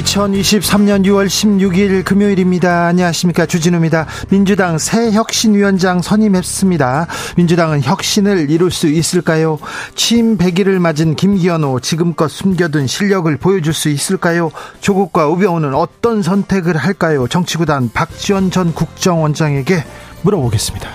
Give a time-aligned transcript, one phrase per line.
[0.00, 2.86] 2023년 6월 16일 금요일입니다.
[2.86, 3.44] 안녕하십니까.
[3.44, 4.06] 주진우입니다.
[4.30, 7.06] 민주당 새 혁신위원장 선임했습니다.
[7.36, 9.58] 민주당은 혁신을 이룰 수 있을까요?
[9.94, 14.50] 취임 100일을 맞은 김기현호 지금껏 숨겨둔 실력을 보여줄 수 있을까요?
[14.80, 17.28] 조국과 우병우는 어떤 선택을 할까요?
[17.28, 19.84] 정치구단 박지원 전 국정원장에게
[20.22, 20.88] 물어보겠습니다.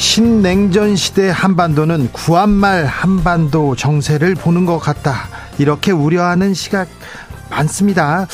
[0.00, 5.28] 신냉전 시대 한반도는 구한말 한반도 정세를 보는 것 같다.
[5.58, 6.88] 이렇게 우려하는 시각
[7.50, 8.26] 많습니다.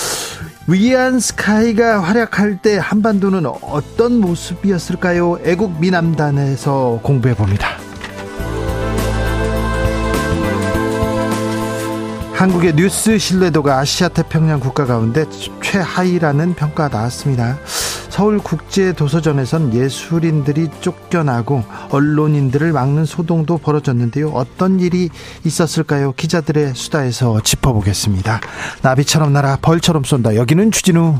[0.69, 5.41] 위안 스카이가 활약할 때 한반도는 어떤 모습이었을까요?
[5.45, 7.71] 애국 미남단에서 공부해 봅니다.
[12.33, 15.25] 한국의 뉴스 신뢰도가 아시아 태평양 국가 가운데
[15.61, 17.59] 최하위라는 평가 나왔습니다.
[18.17, 24.31] 서울국제도서전에선 예술인들이 쫓겨나고 언론인들을 막는 소동도 벌어졌는데요.
[24.31, 25.11] 어떤 일이
[25.45, 26.13] 있었을까요?
[26.13, 28.41] 기자들의 수다에서 짚어보겠습니다.
[28.81, 30.35] 나비처럼 날아 벌처럼 쏜다.
[30.35, 31.19] 여기는 주진우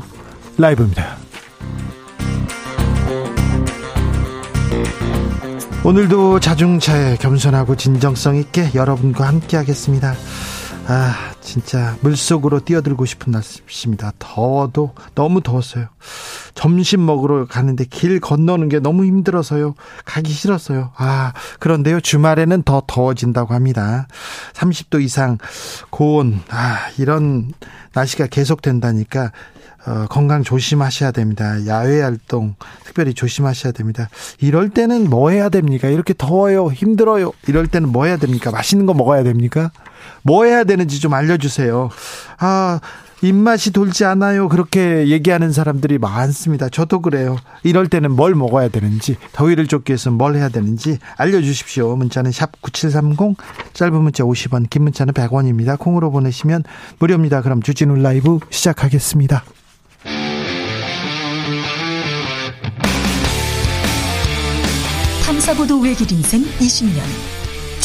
[0.57, 1.17] 라이브입니다.
[5.83, 10.15] 오늘도 자중차에 겸손하고 진정성 있게 여러분과 함께 하겠습니다.
[10.89, 14.13] 아, 진짜 물속으로 뛰어들고 싶은 날씨입니다.
[14.19, 15.87] 더워도 너무 더웠어요.
[16.55, 19.75] 점심 먹으러 가는데 길 건너는 게 너무 힘들어서요.
[20.05, 20.93] 가기 싫었어요.
[20.95, 21.99] 아, 그런데요.
[21.99, 24.07] 주말에는 더 더워진다고 합니다.
[24.53, 25.37] 30도 이상
[25.89, 27.51] 고온, 아, 이런
[27.93, 29.33] 날씨가 계속된다니까
[29.87, 31.65] 어, 건강 조심하셔야 됩니다.
[31.65, 34.09] 야외 활동 특별히 조심하셔야 됩니다.
[34.39, 35.87] 이럴 때는 뭐 해야 됩니까?
[35.87, 37.31] 이렇게 더워요, 힘들어요.
[37.47, 38.51] 이럴 때는 뭐 해야 됩니까?
[38.51, 39.71] 맛있는 거 먹어야 됩니까?
[40.23, 41.89] 뭐 해야 되는지 좀 알려주세요.
[42.39, 42.79] 아,
[43.21, 44.47] 입맛이 돌지 않아요.
[44.47, 46.69] 그렇게 얘기하는 사람들이 많습니다.
[46.69, 47.37] 저도 그래요.
[47.63, 51.95] 이럴 때는 뭘 먹어야 되는지, 더위를 쫓기 위해서 뭘 해야 되는지 알려주십시오.
[51.95, 53.35] 문자는 샵 9730,
[53.73, 55.79] 짧은 문자 50원, 긴 문자는 100원입니다.
[55.79, 56.63] 콩으로 보내시면
[56.99, 57.41] 무료입니다.
[57.41, 59.43] 그럼 주진우 라이브 시작하겠습니다.
[65.25, 67.36] 탐사보도 외길 인생 20년.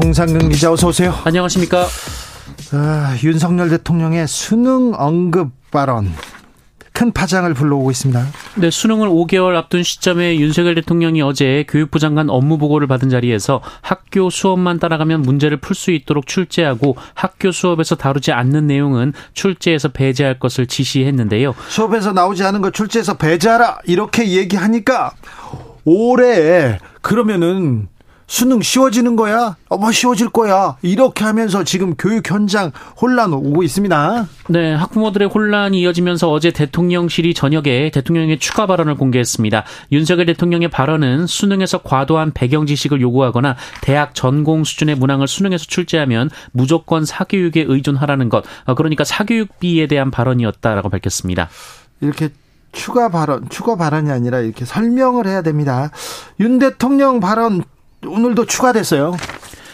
[0.00, 1.14] 정상근 기자 어서 오세요.
[1.24, 1.86] 안녕하십니까.
[2.72, 6.10] 아, 윤석열 대통령의 수능 언급 발언
[6.94, 8.26] 큰 파장을 불러오고 있습니다.
[8.56, 14.30] 네, 수능을 5개월 앞둔 시점에 윤석열 대통령이 어제 교육부 장관 업무 보고를 받은 자리에서 학교
[14.30, 20.66] 수업만 따라가면 문제를 풀 수 있도록 출제하고 학교 수업에서 다루지 않는 내용은 출제에서 배제할 것을
[20.66, 21.54] 지시했는데요.
[21.68, 25.12] 수업에서 나오지 않은 거 출제해서 배제하라 이렇게 얘기하니까
[25.84, 27.88] 올해 그러면은
[28.30, 29.56] 수능 쉬워지는 거야?
[29.68, 30.76] 어머 쉬워질 거야.
[30.82, 32.70] 이렇게 하면서 지금 교육 현장
[33.02, 34.28] 혼란 오고 있습니다.
[34.50, 39.64] 네, 학부모들의 혼란이 이어지면서 어제 대통령실이 저녁에 대통령의 추가 발언을 공개했습니다.
[39.90, 47.04] 윤석열 대통령의 발언은 수능에서 과도한 배경 지식을 요구하거나 대학 전공 수준의 문항을 수능에서 출제하면 무조건
[47.04, 48.44] 사교육에 의존하라는 것.
[48.64, 51.48] 어, 그러니까 사교육비에 대한 발언이었다라고 밝혔습니다.
[52.00, 52.28] 이렇게
[52.70, 55.90] 추가 발언, 추가 발언이 아니라 이렇게 설명을 해야 됩니다.
[56.38, 57.64] 윤 대통령 발언
[58.06, 59.16] 오늘도 추가됐어요.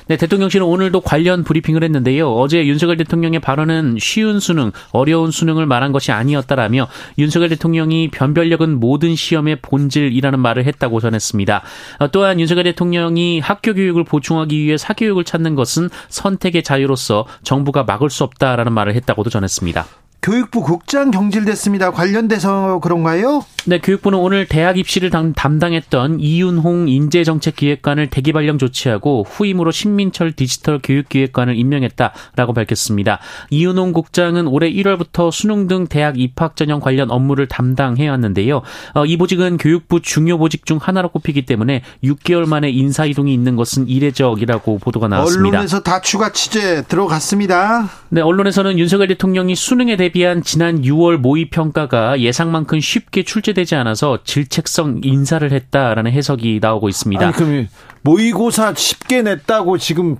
[0.09, 2.33] 네, 대통령실은 오늘도 관련 브리핑을 했는데요.
[2.33, 6.87] 어제 윤석열 대통령의 발언은 쉬운 수능, 어려운 수능을 말한 것이 아니었다라며
[7.19, 11.63] 윤석열 대통령이 변별력은 모든 시험의 본질이라는 말을 했다고 전했습니다.
[11.99, 18.09] 어, 또한 윤석열 대통령이 학교 교육을 보충하기 위해 사교육을 찾는 것은 선택의 자유로서 정부가 막을
[18.09, 19.87] 수 없다라는 말을 했다고도 전했습니다.
[20.27, 21.93] 교육부 국장 경질됐습니다.
[21.93, 23.45] 관련돼서 그런가요?
[23.65, 31.57] 네, 교육부는 오늘 대학 입시를 담당했던 이윤홍 인재정책기획관을 대기 발령 조치하고 후임으로 신민철 디지털 교육기획관을
[31.57, 33.21] 임명했다라고 밝혔습니다.
[33.51, 38.63] 이윤홍 국장은 올해 1월부터 수능 등 대학 입학 전형 관련 업무를 담당해 왔는데요.
[38.95, 43.55] 어, 이 보직은 교육부 중요 보직 중 하나로 꼽히기 때문에 6개월 만에 인사 이동이 있는
[43.55, 45.59] 것은 이례적이라고 보도가 나왔습니다.
[45.59, 47.91] 언론에서 다 추가 취재 들어갔습니다.
[48.09, 53.75] 네, 언론에서는 윤석열 대통령이 수능에 대비 대 비한 지난 6월 모의 평가가 예상만큼 쉽게 출제되지
[53.75, 57.23] 않아서 질책성 인사를 했다라는 해석이 나오고 있습니다.
[57.23, 57.69] 아니, 그럼
[58.01, 60.17] 모의고사 쉽게 냈다고 지금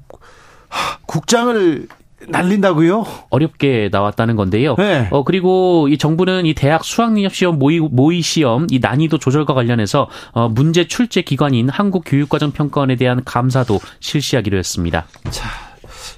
[1.07, 1.89] 국장을
[2.29, 3.07] 날린다고요?
[3.31, 4.75] 어렵게 나왔다는 건데요.
[4.77, 5.09] 네.
[5.11, 10.11] 어 그리고 이 정부는 이 대학 수학능력 시험 모의 모의 시험 이 난이도 조절과 관련해서
[10.33, 15.07] 어 문제 출제 기관인 한국교육과정평가원에 대한 감사도 실시하기로 했습니다.
[15.31, 15.49] 자,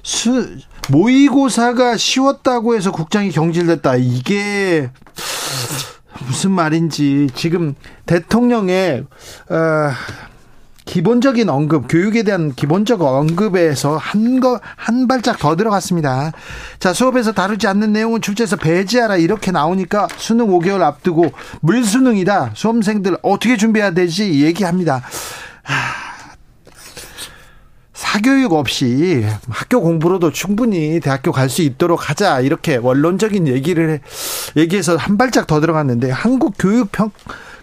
[0.03, 0.57] 수
[0.89, 3.95] 모의고사가 쉬웠다고 해서 국장이 경질됐다.
[3.97, 4.89] 이게
[6.27, 7.75] 무슨 말인지 지금
[8.05, 9.05] 대통령의
[9.49, 9.91] 어,
[10.89, 16.31] 기본적인 언급, 교육에 대한 기본적 언급에서 한 거, 한 발짝 더 들어갔습니다.
[16.79, 21.31] 자, 수업에서 다루지 않는 내용은 출제해서 배제하라 이렇게 나오니까 수능 5개월 앞두고
[21.61, 22.53] 물수능이다.
[22.55, 24.43] 수험생들 어떻게 준비해야 되지?
[24.43, 25.03] 얘기합니다.
[25.61, 26.08] 하,
[27.99, 34.01] 사교육 없이 학교 공부로도 충분히 대학교 갈 수 있도록 하자 이렇게 원론적인 얘기를 해,
[34.55, 37.11] 얘기해서 한 발짝 더 들어갔는데 한국 교육 평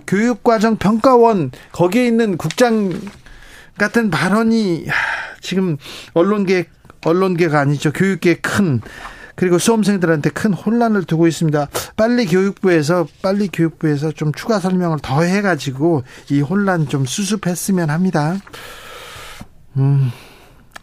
[0.06, 2.92] 교육과정 평가원 거기에 있는 국장
[3.78, 4.86] 같은 발언이
[5.40, 5.78] 지금
[6.12, 6.66] 언론계
[7.04, 8.82] 언론계가 아니죠 교육계 큰
[9.36, 11.68] 그리고 수험생들한테 큰 혼란을 두고 있습니다.
[11.96, 18.36] 빨리 교육부에서 빨리 교육부에서 좀 추가 설명을 더 해가지고 이 혼란 좀 수습했으면 합니다.
[19.76, 20.12] 음.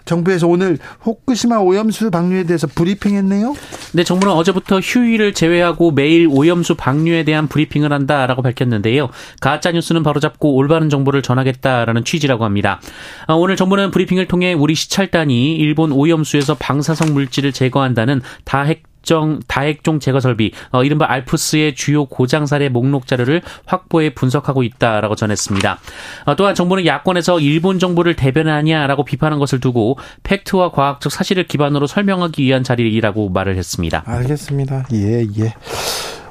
[0.06, 3.56] 정부에서 오늘 후쿠시마 오염수 방류에 대해서 브리핑했네요.
[3.94, 9.10] 네, 정부는 어제부터 휴일을 제외하고 매일 오염수 방류에 대한 브리핑을 한다라고 밝혔는데요.
[9.40, 12.82] 가짜 뉴스는 바로잡고 올바른 정보를 전하겠다라는 취지라고 합니다.
[13.28, 20.00] 아, 오늘 정부는 브리핑을 통해 우리 시찰단이 일본 오염수에서 방사성 물질을 제거한다는 다핵 다액종, 다액종
[20.00, 25.80] 제거 설비, 어, 이른바 알프스의 주요 고장 사례 목록 자료를 확보해 분석하고 있다라고 전했습니다.
[26.26, 32.44] 어, 또한 정부는 야권에서 일본 정부를 대변하냐라고 비판한 것을 두고 팩트와 과학적 사실을 기반으로 설명하기
[32.44, 34.04] 위한 자리라고 말을 했습니다.
[34.06, 34.88] 알겠습니다.
[34.94, 35.54] 예, 예.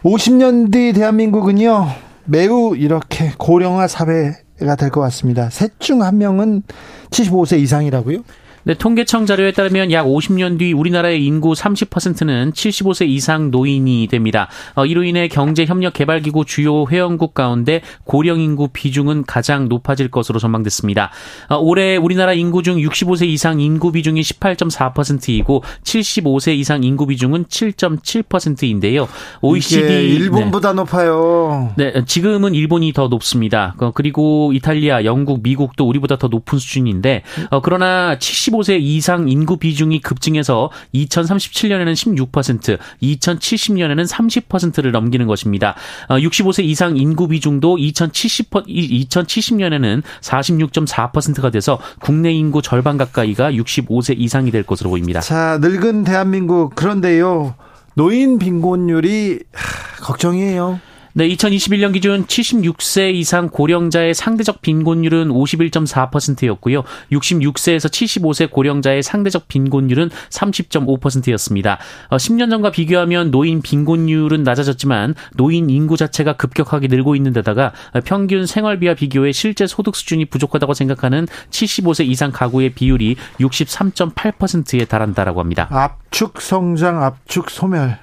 [0.02, 1.88] 50년 뒤 대한민국은요,
[2.24, 5.50] 매우 이렇게 고령화 사회가 될 것 같습니다.
[5.50, 6.62] 셋 중 한 명은
[7.10, 8.22] 75세 이상이라고요?
[8.64, 14.48] 네, 통계청 자료에 따르면 약 50년 뒤 우리나라의 인구 30%는 75세 이상 노인이 됩니다.
[14.76, 21.10] 어, 이로 인해 경제협력개발기구 주요 회원국 가운데 고령 인구 비중은 가장 높아질 것으로 전망됐습니다.
[21.48, 29.08] 어, 올해 우리나라 인구 중 65세 이상 인구 비중이 18.4%이고 75세 이상 인구 비중은 7.7%인데요.
[29.40, 30.74] OECD 일본보다 네.
[30.76, 31.72] 높아요.
[31.76, 33.74] 네, 지금은 일본이 더 높습니다.
[33.78, 39.56] 어, 그리고 이탈리아, 영국, 미국도 우리보다 더 높은 수준인데 어, 그러나 70 65세 이상 인구
[39.56, 41.92] 비중이 급증해서 2037년에는
[42.30, 45.74] 16%, 2070년에는 30%를 넘기는 것입니다.
[46.08, 54.50] 65세 어, 이상 인구 비중도 2070, 2070년에는 46.4%가 돼서 국내 인구 절반 가까이가 65세 이상이
[54.50, 55.20] 될 것으로 보입니다.
[55.20, 57.54] 자, 늙은 대한민국 그런데요.
[57.94, 60.80] 노인 빈곤율이 하, 걱정이에요.
[61.14, 66.84] 네, 2021년 기준 76세 이상 고령자의 상대적 빈곤율은 51.4%였고요.
[67.12, 71.78] 66세에서 75세 고령자의 상대적 빈곤율은 30.5%였습니다.
[72.08, 77.72] 어, 10년 전과 비교하면 노인 빈곤율은 낮아졌지만 노인 인구 자체가 급격하게 늘고 있는 데다가
[78.06, 85.68] 평균 생활비와 비교해 실제 소득 수준이 부족하다고 생각하는 75세 이상 가구의 비율이 63.8%에 달한다라고 합니다.
[85.70, 87.98] 압축 성장, 압축 소멸,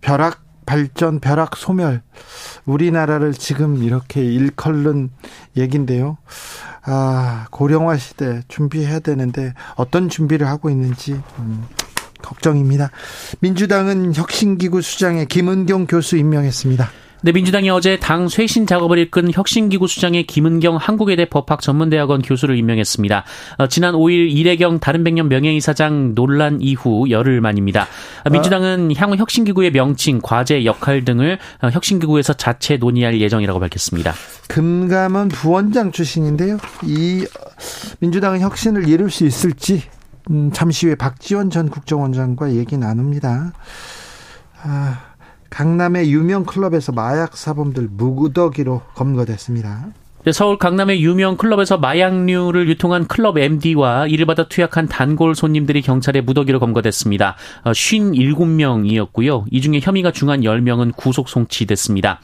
[0.00, 2.02] 벼락 발전, 벼락, 소멸.
[2.66, 5.08] 우리나라를 지금 이렇게 일컬는
[5.56, 6.18] 얘긴데요.
[6.82, 11.64] 아, 고령화 시대 준비해야 되는데 어떤 준비를 하고 있는지 음,
[12.20, 12.90] 걱정입니다.
[13.40, 16.90] 민주당은 혁신기구 수장에 김은경 교수 임명했습니다.
[17.20, 23.24] 네, 민주당이 어제 당 쇄신 작업을 이끈 혁신기구 수장의 김은경 한국외대 법학 전문대학원 교수를 임명했습니다.
[23.58, 27.88] 어, 지난 5일 이래경 다른백년 명예이사장 논란 이후 열흘 만입니다.
[28.24, 34.14] 어, 민주당은 향후 혁신기구의 명칭, 과제, 역할 등을 어, 혁신기구에서 자체 논의할 예정이라고 밝혔습니다.
[34.46, 36.58] 금감원 부원장 출신인데요.
[36.84, 37.26] 이
[37.98, 39.82] 민주당은 혁신을 이룰 수 있을지
[40.30, 43.54] 음, 잠시 후에 박지원 전 국정원장과 얘기 나눕니다.
[44.62, 45.08] 아.
[45.50, 49.88] 강남의 유명 클럽에서 마약 사범들 무더기로 검거됐습니다.
[50.24, 56.20] 네, 서울 강남의 유명 클럽에서 마약류를 유통한 클럽 MD와 이를 받아 투약한 단골 손님들이 경찰에
[56.22, 57.36] 무더기로 검거됐습니다.
[57.62, 59.42] 57명이었고요.
[59.42, 62.20] 어, 이 중에 혐의가 중한 10명은 구속 송치됐습니다.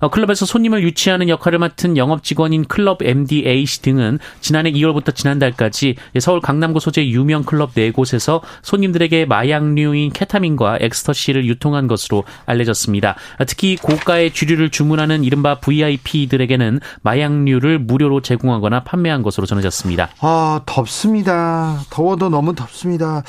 [0.00, 5.96] 어, 클럽에서 손님을 유치하는 역할을 맡은 영업 직원인 클럽 MD A씨 등은 지난해 2월부터 지난달까지
[6.20, 13.16] 서울 강남구 소재 유명 클럽 4곳에서 손님들에게 마약류인 케타민과 엑스터시를 유통한 것으로 알려졌습니다.
[13.46, 20.08] 특히 고가의 주류를 주문하는 이른바 VIP들에게는 마약 류를 무료로 제공하거나 판매한 것으로 전해졌습니다.
[20.20, 21.80] 아, 덥습니다.
[21.90, 23.22] 더워도 너무 덥습니다.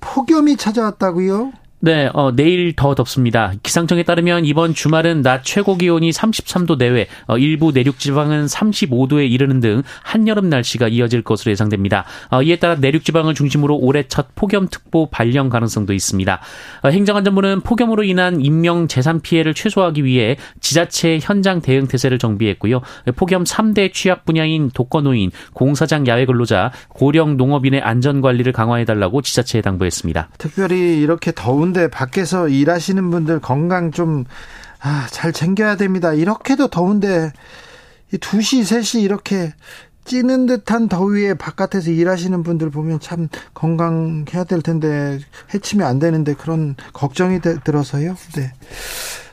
[0.00, 1.52] 폭염이 찾아왔다고요?
[1.86, 3.52] 네, 어, 내일 더 덥습니다.
[3.62, 9.60] 기상청에 따르면 이번 주말은 낮 최고 기온이 33도 내외, 어, 일부 내륙 지방은 35도에 이르는
[9.60, 12.04] 등 한여름 날씨가 이어질 것으로 예상됩니다.
[12.32, 16.40] 어, 이에 따라 내륙 지방을 중심으로 올해 첫 폭염특보 발령 가능성도 있습니다.
[16.82, 22.80] 어, 행정안전부는 폭염으로 인한 인명 재산 피해를 최소화하기 위해 지자체 현장 대응 태세를 정비했고요.
[23.14, 29.60] 폭염 3대 취약 분야인 독거노인, 공사장 야외 근로자, 고령 농업인의 안전 관리를 강화해 달라고 지자체에
[29.62, 30.30] 당부했습니다.
[30.36, 34.24] 특별히 이렇게 더운 더운데 밖에서 일하시는 분들 건강 좀,
[34.80, 36.14] 아, 잘 챙겨야 됩니다.
[36.14, 37.30] 이렇게도 더운데,
[38.12, 39.52] 이 2시, 3시 이렇게
[40.06, 45.18] 찌는 듯한 더위에 바깥에서 일하시는 분들 보면 참 건강해야 될 텐데,
[45.52, 48.16] 해치면 안 되는데 그런 걱정이 되, 들어서요.
[48.36, 48.52] 네.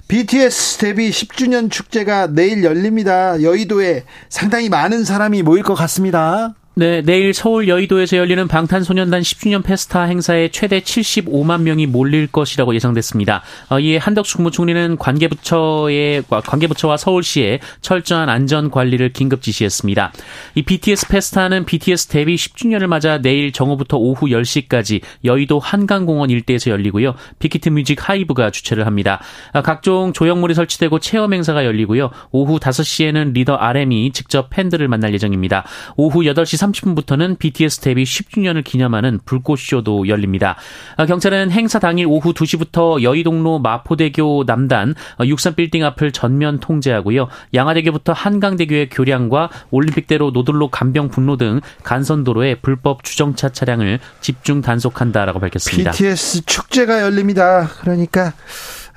[0.09, 3.41] BTS 데뷔 10주년 축제가 내일 열립니다.
[3.41, 6.53] 여의도에 상당히 많은 사람이 모일 것 같습니다.
[6.75, 13.44] 네, 내일 서울 여의도에서 열리는 방탄소년단 10주년 Festa 행사에 최대 75만 명이 몰릴 것이라고 예상됐습니다.
[13.70, 20.13] 어, 이에 한덕수 국무총리는 관계부처의 관계부처와 서울시에 철저한 안전 관리를 긴급 지시했습니다.
[20.56, 27.13] 이 BTS Festa는 BTS 데뷔 10주년을 맞아 내일 정오부터 오후 10시까지 여의도 한강공원 일대에서 열리고요.
[27.38, 29.20] 빅히트 뮤직 하이브가 주최를 합니다.
[29.51, 32.10] 아, 각종 조형물이 설치되고 체험 행사가 열리고요.
[32.32, 35.65] 오후 5시에는 리더 RM이 직접 팬들을 만날 예정입니다.
[35.98, 40.55] 오후 8시 30분부터는 BTS 데뷔 10주년을 기념하는 불꽃쇼도 열립니다.
[40.98, 47.27] 아, 경찰은 행사 당일 오후 2시부터 여의동로 마포대교 남단 63빌딩 앞을 전면 통제하고요.
[47.53, 55.91] 양화대교부터 한강대교의 교량과 올림픽대로 노들로 간병 분로 등 간선도로에 불법 주정차 차량을 집중 단속한다라고 밝혔습니다.
[55.91, 57.70] BTS 축제가 열립니다.
[57.82, 58.34] 그러니까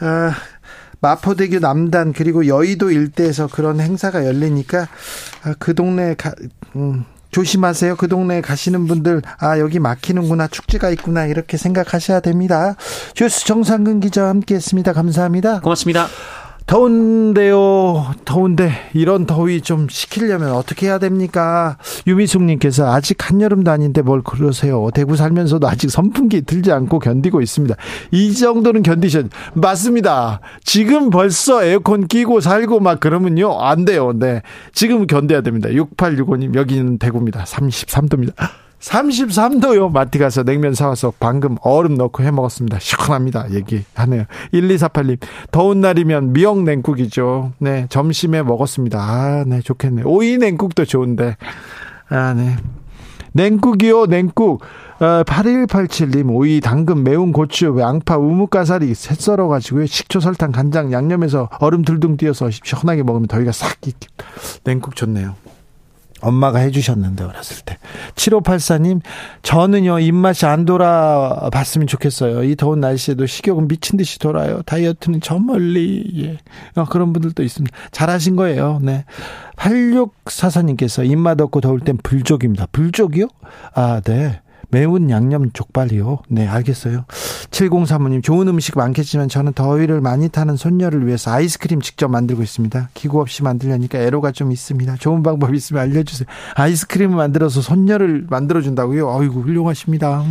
[0.00, 0.32] 아,
[1.00, 4.88] 마포대교 남단 그리고 여의도 일대에서 그런 행사가 열리니까
[5.44, 6.32] 아, 그 동네 가,
[6.74, 7.96] 음, 조심하세요.
[7.96, 12.76] 그 동네에 가시는 분들, 아, 여기 막히는구나, 축제가 있구나, 이렇게 생각하셔야 됩니다.
[13.14, 14.92] 주스 정상근 기자와 함께 했습니다.
[14.92, 15.60] 감사합니다.
[15.60, 16.06] 고맙습니다.
[16.66, 18.14] 더운데요.
[18.24, 21.78] 더운데 이런 더위 좀 식히려면 어떻게 해야 됩니까?
[22.08, 24.88] 유미숙님께서 아직 한여름도 아닌데 뭘 그러세요.
[24.92, 27.76] 대구 살면서도 아직 선풍기 들지 않고 견디고 있습니다.
[28.10, 29.22] 이 정도는 견디셔.
[29.54, 30.40] 맞습니다.
[30.64, 33.60] 지금 벌써 에어컨 끼고 살고 막 그러면요.
[33.60, 34.12] 안 돼요.
[34.12, 34.42] 네.
[34.72, 35.68] 지금 견뎌야 됩니다.
[35.68, 37.44] 6865님 여기는 대구입니다.
[37.44, 38.65] 33도입니다.
[38.80, 39.90] 33도요.
[39.90, 42.78] 마트 가서 냉면 사와서 방금 얼음 넣고 해 먹었습니다.
[42.78, 43.52] 시원합니다.
[43.52, 44.24] 얘기하네요.
[44.52, 45.18] 1248님.
[45.50, 47.52] 더운 날이면 미역 냉국이죠.
[47.58, 47.86] 네.
[47.88, 48.98] 점심에 먹었습니다.
[48.98, 49.60] 아, 네.
[49.60, 50.06] 좋겠네요.
[50.06, 51.36] 오이 냉국도 좋은데.
[52.08, 52.56] 아, 네.
[53.32, 54.62] 냉국이요, 냉국.
[54.98, 59.84] 어, 8187님, 오이, 당근, 매운 고추, 양파, 우뭇가사리, 새 썰어가지고요.
[59.84, 63.76] 식초, 설탕, 간장, 양념해서 얼음 들둥 띄어서 시원하게 먹으면 더위가 싹,
[64.64, 65.34] 냉국 좋네요.
[66.20, 67.78] 엄마가 해주셨는데 어렸을 때.
[68.14, 69.00] 7584님
[69.42, 72.44] 저는요 입맛이 안 돌아봤으면 좋겠어요.
[72.44, 74.62] 이 더운 날씨에도 식욕은 미친 듯이 돌아요.
[74.62, 76.04] 다이어트는 저 멀리.
[76.22, 76.80] 예.
[76.80, 77.76] 어, 그런 분들도 있습니다.
[77.90, 78.78] 잘하신 거예요.
[78.82, 79.04] 네.
[79.56, 82.66] 8644님께서 입맛 없고 더울 땐 불족입니다.
[82.72, 83.28] 불족이요?
[83.74, 86.18] 아네 매운 양념 족발이요.
[86.28, 87.04] 네, 알겠어요.
[87.50, 92.90] 7035님, 좋은 음식 많겠지만 저는 더위를 많이 타는 손녀를 위해서 아이스크림 직접 만들고 있습니다.
[92.94, 94.96] 기구 없이 만들려니까 애로가 좀 있습니다.
[94.96, 96.26] 좋은 방법 있으면 알려주세요.
[96.54, 99.10] 아이스크림을 만들어서 손녀를 만들어준다고요?
[99.10, 100.24] 아이고, 훌륭하십니다.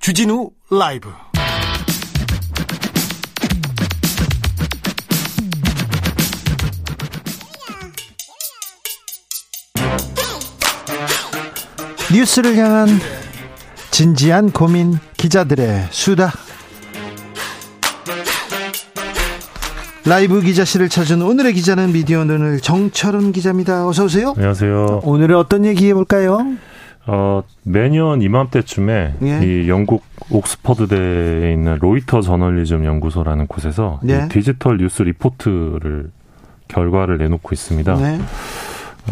[0.00, 1.08] 주진우 라이브
[12.12, 12.88] 뉴스를 향한
[13.90, 16.32] 진지한 고민 기자들의 수다.
[20.04, 23.86] 라이브 기자실을 찾은 오늘의 기자는 미디어 눈을 정철은 기자입니다.
[23.86, 24.34] 어서 오세요.
[24.36, 25.02] 안녕하세요.
[25.04, 26.46] 오늘은 어떤 얘기 해볼까요?
[27.06, 29.40] 어, 매년 이맘때쯤에 예.
[29.44, 34.26] 이 영국 옥스퍼드대에 있는 로이터 저널리즘 연구소라는 곳에서 예.
[34.28, 36.10] 디지털 뉴스 리포트를
[36.68, 37.94] 결과를 내놓고 있습니다.
[37.96, 38.20] 네.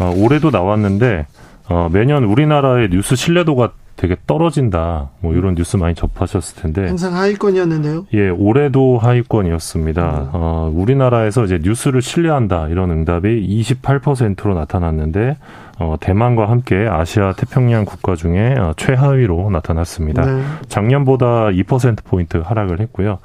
[0.01, 1.27] 어, 올해도 나왔는데
[1.69, 5.11] 어, 매년 우리나라의 뉴스 신뢰도가 되게 떨어진다.
[5.21, 8.07] 뭐 이런 뉴스 많이 접하셨을 텐데 항상 하위권이었는데요.
[8.15, 10.03] 예, 올해도 하위권이었습니다.
[10.03, 10.29] 음.
[10.33, 13.29] 어, 우리나라에서 이제 뉴스를 신뢰한다 이런 응답이
[13.63, 15.37] 28%로 나타났는데
[15.81, 20.25] 어, 대만과 함께 아시아 태평양 국가 중에 어, 최하위로 나타났습니다.
[20.25, 20.43] 네.
[20.69, 23.19] 작년보다 2% 포인트 하락을 했고요.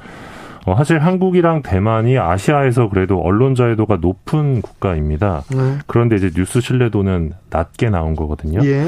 [0.66, 5.44] 어, 사실 한국이랑 대만이 아시아에서 그래도 언론 자유도가 높은 국가입니다.
[5.52, 5.78] 네.
[5.88, 8.60] 그런데 이제 뉴스 신뢰도는 낮게 나온 거거든요.
[8.64, 8.86] 예.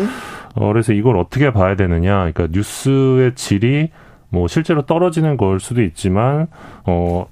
[0.55, 2.32] 어, 그래서 이걸 어떻게 봐야 되느냐.
[2.32, 3.89] 그러니까 뉴스의 질이
[4.29, 6.48] 뭐 실제로 떨어지는 걸 수도 있지만,
[6.86, 7.27] 어,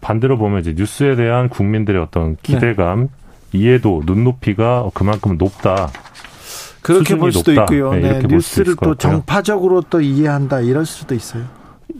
[0.00, 3.08] 반대로 보면 이제 뉴스에 대한 국민들의 어떤 기대감,
[3.52, 3.58] 네.
[3.58, 5.88] 이해도, 눈높이가 그만큼 높다.
[6.82, 7.64] 그렇게 볼 수도 높다.
[7.64, 7.94] 있고요.
[7.94, 8.22] 네, 네.
[8.28, 11.42] 뉴스를 또 정파적으로 또 이해한다 이럴 수도 있어요.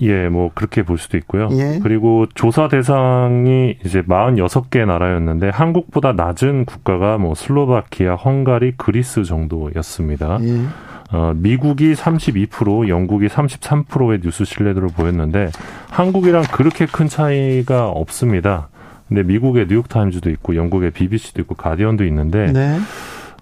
[0.00, 1.48] 예, 뭐 그렇게 볼 수도 있고요.
[1.52, 1.78] 예.
[1.82, 10.38] 그리고 조사 대상이 이제 46개 나라였는데 한국보다 낮은 국가가 뭐 슬로바키아, 헝가리, 그리스 정도였습니다.
[10.42, 10.60] 예.
[11.12, 15.50] 어, 미국이 32%, 영국이 33%의 뉴스 신뢰도를 보였는데
[15.90, 18.68] 한국이랑 그렇게 큰 차이가 없습니다.
[19.08, 22.76] 근데 미국의 뉴욕타임즈도 있고 영국의 BBC도 있고 가디언도 있는데 네.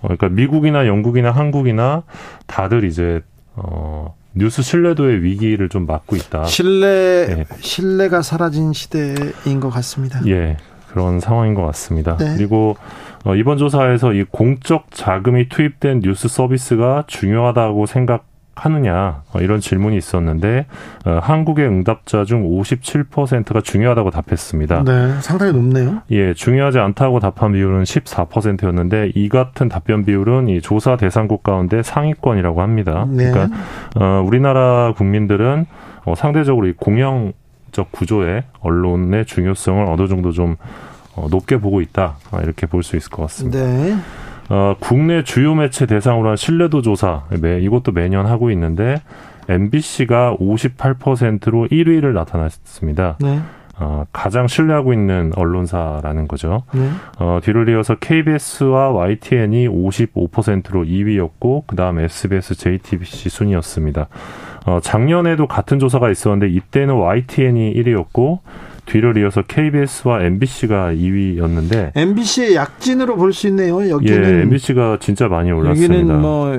[0.02, 2.02] 어, 그러니까 미국이나 영국이나 한국이나
[2.46, 3.22] 다들 이제
[3.56, 6.44] 어 뉴스 신뢰도의 위기를 좀 맞고 있다.
[6.44, 7.44] 신뢰 네.
[7.60, 10.20] 신뢰가 사라진 시대인 것 같습니다.
[10.26, 10.56] 예.
[10.88, 12.16] 그런 상황인 것 같습니다.
[12.16, 12.34] 네.
[12.36, 12.76] 그리고
[13.24, 19.96] 어, 이번 조사에서 이 공적 자금이 투입된 뉴스 서비스가 중요하다고 생각 하느냐 어, 이런 질문이
[19.96, 20.66] 있었는데
[21.04, 24.84] 어, 한국의 응답자 중 57%가 중요하다고 답했습니다.
[24.84, 26.02] 네, 상당히 높네요.
[26.10, 32.62] 예, 중요하지 않다고 답한 비율은 14%였는데 이 같은 답변 비율은 이 조사 대상국 가운데 상위권이라고
[32.62, 33.06] 합니다.
[33.08, 33.30] 네.
[33.30, 33.56] 그러니까
[33.96, 35.66] 어, 우리나라 국민들은
[36.04, 40.56] 어, 상대적으로 이 공영적 구조의 언론의 중요성을 어느 정도 좀
[41.16, 43.58] 어, 높게 보고 있다 아, 이렇게 볼 수 있을 것 같습니다.
[43.60, 43.96] 네.
[44.48, 49.00] 어, 국내 주요 매체 대상으로 한 신뢰도 조사 매, 이것도 매년 하고 있는데
[49.48, 53.16] MBC가 58%로 1위를 나타났습니다.
[53.20, 53.40] 네.
[53.76, 56.62] 어, 가장 신뢰하고 있는 언론사라는 거죠.
[56.72, 56.88] 네.
[57.18, 64.06] 어, 뒤를 이어서 KBS와 YTN이 55%로 2위였고, 그 다음 SBS, JTBC 순이었습니다.
[64.66, 68.38] 어, 작년에도 같은 조사가 있었는데, 이때는 YTN이 1위였고,
[68.86, 73.88] 뒤를 이어서 KBS와 MBC가 2위였는데 MBC의 약진으로 볼 수 있네요.
[73.90, 75.94] 여기는 예, MBC가 진짜 많이 올랐습니다.
[75.94, 76.56] 여기는 뭐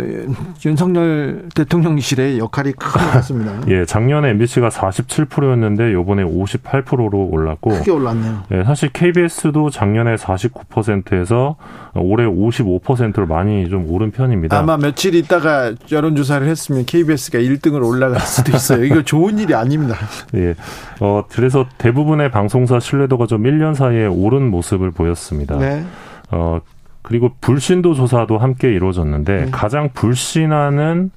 [0.65, 3.53] 윤석열 대통령실의 역할이 큰것 같습니다.
[3.70, 8.44] 예, 작년에 MBC가 47%였는데 요번에 58%로 올랐고 크게 올랐네요.
[8.51, 11.55] 예, 사실 KBS도 작년에 49%에서
[11.96, 14.58] 올해 55%로 많이 좀 오른 편입니다.
[14.58, 18.84] 아마 며칠 있다가 여론조사를 했으면 KBS가 1등으로 올라갈 수도 있어요.
[18.84, 19.96] 이거 좋은 일이 아닙니다.
[20.36, 20.55] 예,
[21.00, 25.58] 어 그래서 대부분 대부분의 방송사 신뢰도가 좀 1년 사이에 오른 모습을 보였습니다.
[25.58, 25.84] 네.
[26.31, 26.62] 어,
[27.01, 29.51] 그리고 불신도 조사도 함께 이루어졌는데 네.
[29.51, 31.12] 가장 불신하는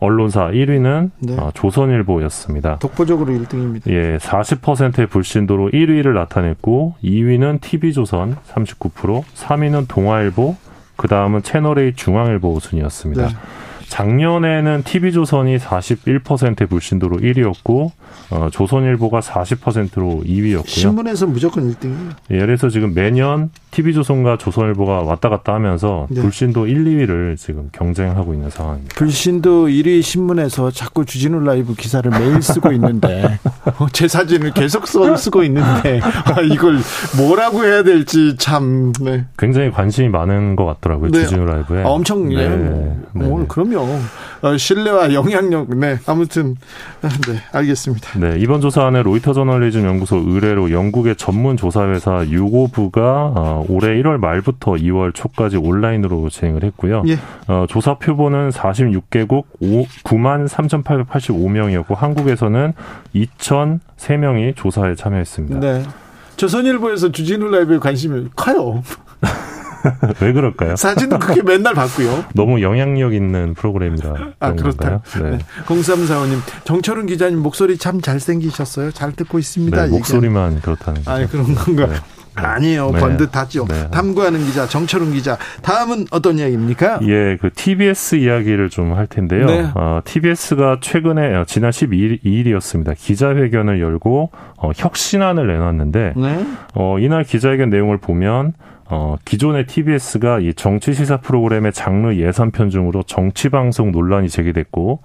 [0.00, 1.36] 언론사 1위는 네.
[1.36, 2.78] 어, 조선일보였습니다.
[2.78, 3.90] 독보적으로 1등입니다.
[3.90, 10.56] 예, 40%의 불신도로 1위를 나타냈고 2위는 TV조선 39%, 3위는 동아일보,
[10.96, 13.26] 그 다음은 채널A 중앙일보 순이었습니다.
[13.26, 13.34] 네.
[13.88, 17.90] 작년에는 TV조선이 41%의 불신도로 1위였고
[18.30, 20.68] 어, 조선일보가 40%로 2위였고요.
[20.68, 22.10] 신문에서 무조건 1등이에요.
[22.30, 26.20] 예, 그래서 지금 매년 TV조선과 조선일보가 왔다 갔다 하면서 네.
[26.20, 28.94] 불신도 1, 2위를 지금 경쟁하고 있는 상황입니다.
[28.96, 33.38] 불신도 1위 신문에서 자꾸 주진우 라이브 기사를 매일 쓰고 있는데
[33.78, 36.78] 어, 제 사진을 계속 써, 쓰고 있는데 아, 이걸
[37.16, 39.26] 뭐라고 해야 될지 참 네.
[39.36, 41.10] 굉장히 관심이 많은 것 같더라고요.
[41.10, 41.20] 네.
[41.20, 41.84] 주진우 라이브에.
[41.84, 42.48] 아, 엄청 네.
[42.48, 42.96] 네.
[43.12, 43.86] 뭐, 그럼요.
[44.42, 46.56] 어, 신뢰와 영향력 네 아무튼
[47.00, 48.18] 네 알겠습니다.
[48.18, 54.18] 네 이번 조사안에 로이터 저널리즘 연구소 의뢰로 영국의 전문 조사 회사 유고부가 어, 올해 1월
[54.18, 57.02] 말부터 2월 초까지 온라인으로 진행을 했고요.
[57.08, 57.18] 예.
[57.46, 62.72] 어, 조사 표본은 46개국 5, 9만 3,885명이었고 한국에서는
[63.14, 65.60] 2,003명이 조사에 참여했습니다.
[65.60, 65.82] 네.
[66.36, 68.82] 조선일보에서 주진우 라이브에 관심이 커요.
[70.20, 70.76] 왜 그럴까요?
[70.76, 72.24] 사진도 그렇게 맨날 봤고요.
[72.34, 74.14] 너무 영향력 있는 프로그램이라.
[74.40, 75.02] 아, 그렇다.
[75.20, 75.30] 네.
[75.30, 75.38] 네.
[75.66, 78.90] 0345님, 정철은 기자님 목소리 참 잘생기셨어요.
[78.92, 79.84] 잘 듣고 있습니다.
[79.84, 81.10] 네, 목소리만 그렇다는 거죠.
[81.10, 81.86] 아 그런 건가.
[81.86, 81.96] 네.
[82.40, 82.46] 네.
[82.46, 82.90] 아니에요.
[82.90, 82.98] 네.
[83.00, 83.66] 번듯하죠.
[83.68, 83.90] 네.
[83.90, 85.38] 탐구하는 기자 정철훈 기자.
[85.62, 87.00] 다음은 어떤 이야기입니까?
[87.02, 89.46] 예, 그 TBS 이야기를 좀 할 텐데요.
[89.46, 89.68] 네.
[89.74, 92.94] 어, TBS가 최근에 어, 지난 12일이었습니다.
[92.96, 96.46] 기자회견을 열고 어, 혁신안을 내놨는데 네.
[96.74, 98.54] 어, 이날 기자회견 내용을 보면
[98.90, 105.00] 어, 기존의 TBS가 이 정치 시사 프로그램의 장르 예산 편중으로 정치 방송 논란이 제기됐고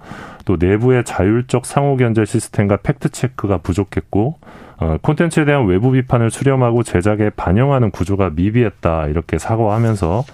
[0.46, 4.63] 또 내부의 자율적 상호 견제 시스템과 fact check가 부족했고 어,
[5.02, 10.24] 콘텐츠에 대한 외부 비판을 수렴하고 제작에 반영하는 구조가 미비했다 이렇게 사과하면서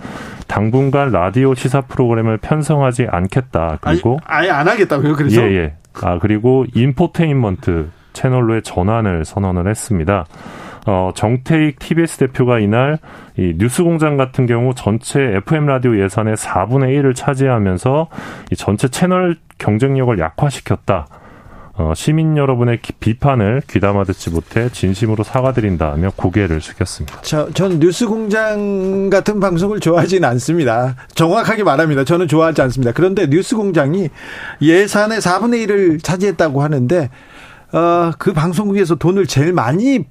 [0.47, 5.75] 당분간 라디오 시사 프로그램을 편성하지 않겠다 그리고 아니, 아예 안 하겠다고요 그래서 예예 예.
[6.03, 10.27] 아 그리고 인포테인먼트 채널로의 전환을 선언을 했습니다.
[10.87, 12.99] 어, 정태익 TBS 대표가 이날
[13.37, 18.09] 이 뉴스공장 같은 경우 전체 FM 라디오 예산의 4분의 1을 차지하면서
[18.51, 21.07] 이 전체 채널 경쟁력을 약화시켰다.
[21.75, 27.21] 어, 시민 여러분의 비판을 귀담아 듣지 못해 진심으로 사과드린다며 고개를 숙였습니다.
[27.23, 30.97] 저, 전 뉴스공장 같은 방송을 좋아하지는 않습니다.
[31.15, 32.05] 정확하게 말합니다.
[32.05, 32.93] 저는 좋아하지 않습니다.
[32.93, 34.09] 그런데 뉴스공장이
[34.61, 37.09] 예산의 4분의 1을 차지했다고 하는데
[37.73, 40.05] 어, 그 방송국에서 돈을 제일 많이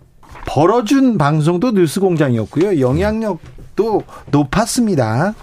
[0.46, 2.80] 벌어준 방송도 뉴스공장이었고요.
[2.80, 5.34] 영향력도 높았습니다.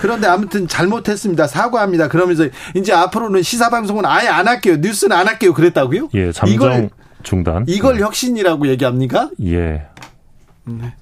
[0.00, 1.46] 그런데 아무튼 잘못했습니다.
[1.46, 2.08] 사과합니다.
[2.08, 4.76] 그러면서 이제 앞으로는 시사 방송은 아예 안 할게요.
[4.80, 5.52] 뉴스는 안 할게요.
[5.52, 6.08] 그랬다고요?
[6.14, 6.90] 예, 잠정 이걸,
[7.22, 7.64] 중단.
[7.68, 8.02] 이걸 네.
[8.02, 9.28] 혁신이라고 얘기합니까?
[9.44, 9.86] 예.
[10.64, 10.94] 네.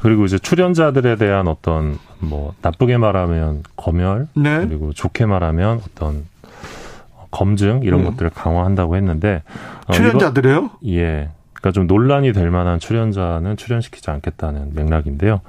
[0.00, 4.66] 그리고 이제 출연자들에 대한 어떤 뭐 나쁘게 말하면 검열 네.
[4.66, 6.24] 그리고 좋게 말하면 어떤
[7.30, 8.06] 검증 이런 음.
[8.06, 9.42] 것들을 강화한다고 했는데
[9.86, 10.56] 어, 출연자들이요?
[10.56, 11.28] 어, 예.
[11.52, 15.40] 그러니까 좀 논란이 될 만한 출연자는 출연시키지 않겠다는 맥락인데요.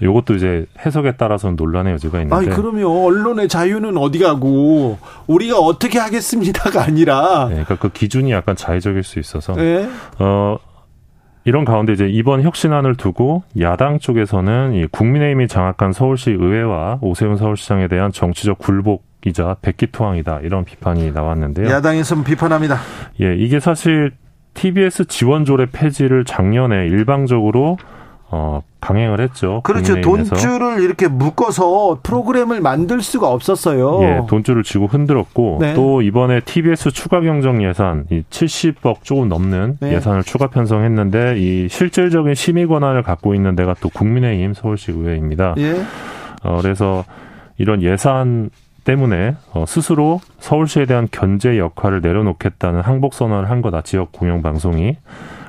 [0.00, 2.36] 요것도 이제 해석에 따라서는 논란의 여지가 있는데.
[2.36, 7.46] 아니, 그러면 언론의 자유는 어디 가고 우리가 어떻게 하겠습니다가 아니라.
[7.48, 9.54] 네, 그러니까 그 기준이 약간 자의적일 수 있어서.
[9.54, 9.88] 네.
[10.18, 10.58] 어,
[11.44, 17.88] 이런 가운데 이제 이번 혁신안을 두고 야당 쪽에서는 이 국민의힘이 장악한 서울시 의회와 오세훈 서울시장에
[17.88, 21.68] 대한 정치적 굴복 이자 백기토항이다 이런 비판이 나왔는데요.
[21.68, 22.78] 야당에서는 비판합니다.
[23.20, 24.12] 예, 이게 사실
[24.54, 27.78] TBS 지원조례 폐지를 작년에 일방적으로
[28.30, 29.60] 어, 강행을 했죠.
[29.64, 30.00] 그렇죠.
[30.00, 34.02] 돈줄을 이렇게 묶어서 프로그램을 만들 수가 없었어요.
[34.02, 35.74] 예, 돈줄을 쥐고 흔들었고 네.
[35.74, 39.94] 또 이번에 TBS 추가 경정 예산 이 70억 조금 넘는 네.
[39.94, 45.54] 예산을 추가 편성했는데 이 실질적인 심의 권한을 갖고 있는 데가 또 국민의힘 서울시 의회입니다.
[45.58, 45.82] 예.
[46.42, 47.04] 어, 그래서
[47.56, 48.50] 이런 예산
[48.84, 54.96] 때문에 어, 스스로 서울시에 대한 견제 역할을 내려놓겠다는 항복 선언을 한 거다 지역 공영 방송이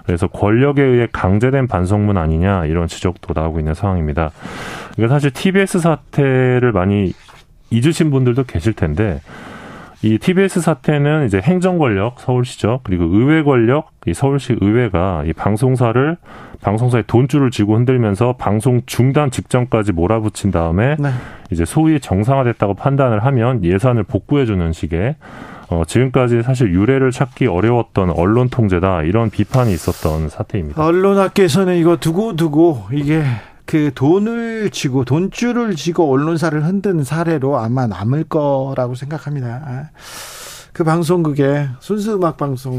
[0.10, 4.32] 그래서 권력에 의해 강제된 반성문 아니냐 이런 지적도 나오고 있는 상황입니다.
[4.96, 7.14] 그러니까 사실 TBS 사태를 많이
[7.70, 9.22] 잊으신 분들도 계실 텐데
[10.02, 16.18] 이 TBS 사태는 이제 행정 권력 서울시죠 그리고 의회 권력 이 서울시 의회가 이 방송사를
[16.64, 21.10] 방송사에 돈줄을 쥐고 흔들면서 방송 중단 직전까지 몰아붙인 다음에 네.
[21.52, 25.18] 이제 소위 정상화됐다고 판단을 하면 예산을 복구해 주는 식의
[25.70, 30.84] 어, 지금까지 사실 유례를 찾기 어려웠던 언론 통제다 이런 비판이 있었던 사태입니다.
[30.84, 33.24] 언론학계에서는 이거 두고 두고 이게
[33.66, 39.62] 그 돈을 쥐고 돈줄을 쥐고 언론사를 흔든 사례로 아마 남을 거라고 생각합니다.
[39.64, 39.90] 아,
[40.74, 42.78] 그 방송국에 순수 음악 방송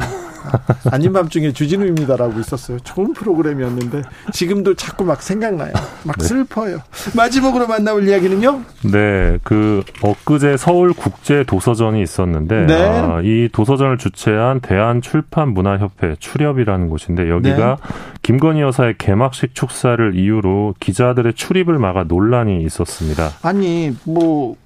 [0.91, 2.79] 아닌 밤중에 주진우입니다라고 있었어요.
[2.81, 5.73] 좋은 프로그램이었는데 지금도 자꾸 막 생각나요.
[6.05, 6.25] 막 네.
[6.25, 6.79] 슬퍼요.
[7.17, 8.63] 마지막으로 만나볼 이야기는요?
[8.93, 12.75] 네, 그 엊그제 서울 국제 도서전이 있었는데 네.
[12.75, 17.95] 아, 이 도서전을 주최한 대한출판문화협회 출협이라는 곳인데 여기가 네.
[18.23, 23.31] 김건희 여사의 개막식 축사를 이유로 기자들의 출입을 막아 논란이 있었습니다.
[23.43, 24.57] 아니 뭐, 뭐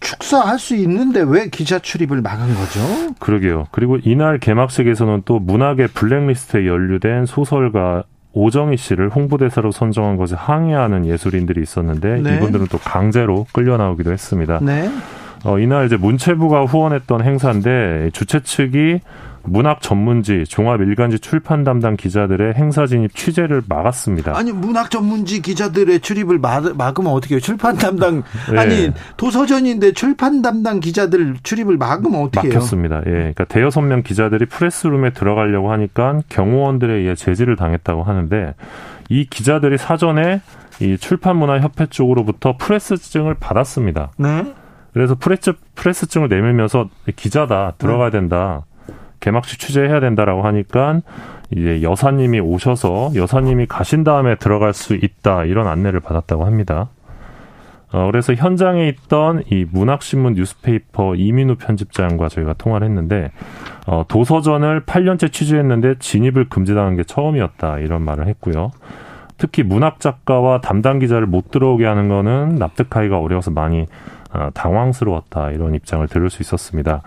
[0.00, 3.14] 축사할 수 있는데 왜 기자 출입을 막은 거죠?
[3.18, 3.66] 그러게요.
[3.70, 11.62] 그리고 이날 개막식에서는 또 문학의 블랙리스트에 연루된 소설가 오정희 씨를 홍보대사로 선정한 것에 항의하는 예술인들이
[11.62, 12.36] 있었는데 네.
[12.36, 14.60] 이분들은 또 강제로 끌려 나오기도 했습니다.
[14.62, 14.90] 네.
[15.44, 19.00] 어, 이날 이제 문체부가 후원했던 행사인데 주최 측이
[19.48, 24.36] 문학 전문지 종합 일간지 출판 담당 기자들의 행사 진입 취재를 막았습니다.
[24.36, 27.40] 아니 문학 전문지 기자들의 출입을 막, 으면 어떻게 해요?
[27.40, 28.58] 출판 담당 네.
[28.58, 32.54] 아니 도서전인데 출판 담당 기자들 출입을 막으면 어떻게 해요?
[32.54, 33.02] 막혔습니다.
[33.06, 33.10] 예.
[33.10, 38.54] 그러니까 대여섯 명 기자들이 프레스룸에 들어가려고 하니까 경호원들에 의해 제지를 당했다고 하는데
[39.08, 40.40] 이 기자들이 사전에
[40.80, 44.12] 이 출판문화협회 쪽으로부터 프레스증을 받았습니다.
[44.16, 44.54] 네.
[44.92, 48.64] 그래서 프레스 프레스증을 내밀면서 기자다 들어가야 된다.
[49.20, 51.00] 개막식 취재해야 된다라고 하니까
[51.50, 56.88] 이제 여사님이 오셔서 여사님이 가신 다음에 들어갈 수 있다 이런 안내를 받았다고 합니다.
[57.90, 63.30] 어, 그래서 현장에 있던 이 문학신문 뉴스페이퍼 이민우 편집장과 저희가 통화를 했는데
[63.86, 68.72] 어, 도서전을 8년째 취재했는데 진입을 금지당한 게 처음이었다 이런 말을 했고요.
[69.38, 73.86] 특히 문학 작가와 담당 기자를 못 들어오게 하는 거는 납득하기가 어려워서 많이
[74.32, 77.00] 어, 당황스러웠다 이런 입장을 들을 수 있었습니다.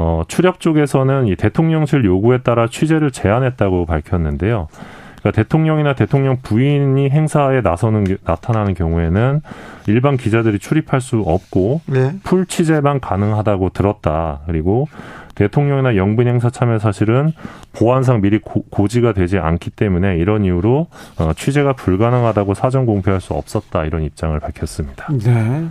[0.00, 4.68] 어, 추력 쪽에서는 이 대통령실 요구에 따라 취재를 제한했다고 밝혔는데요.
[5.18, 9.40] 그러니까 대통령이나 대통령 부인이 행사에 나서는 나타나는 경우에는
[9.88, 12.12] 일반 기자들이 출입할 수 없고 네.
[12.22, 14.38] 풀 취재만 가능하다고 들었다.
[14.46, 14.86] 그리고
[15.34, 17.32] 대통령이나 영분 행사 참여 사실은
[17.72, 20.86] 보안상 미리 고, 지가 되지 않기 때문에 이런 이유로
[21.18, 25.08] 어, 취재가 불가능하다고 사전 공표할 수 없었다 이런 입장을 밝혔습니다.
[25.10, 25.66] 네.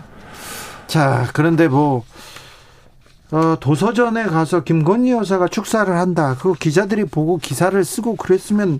[0.87, 2.03] 자 그런데 뭐
[3.31, 6.35] 어, 도서전에 가서 김건희 여사가 축사를 한다.
[6.39, 8.79] 그 기자들이 보고 기사를 쓰고 그랬으면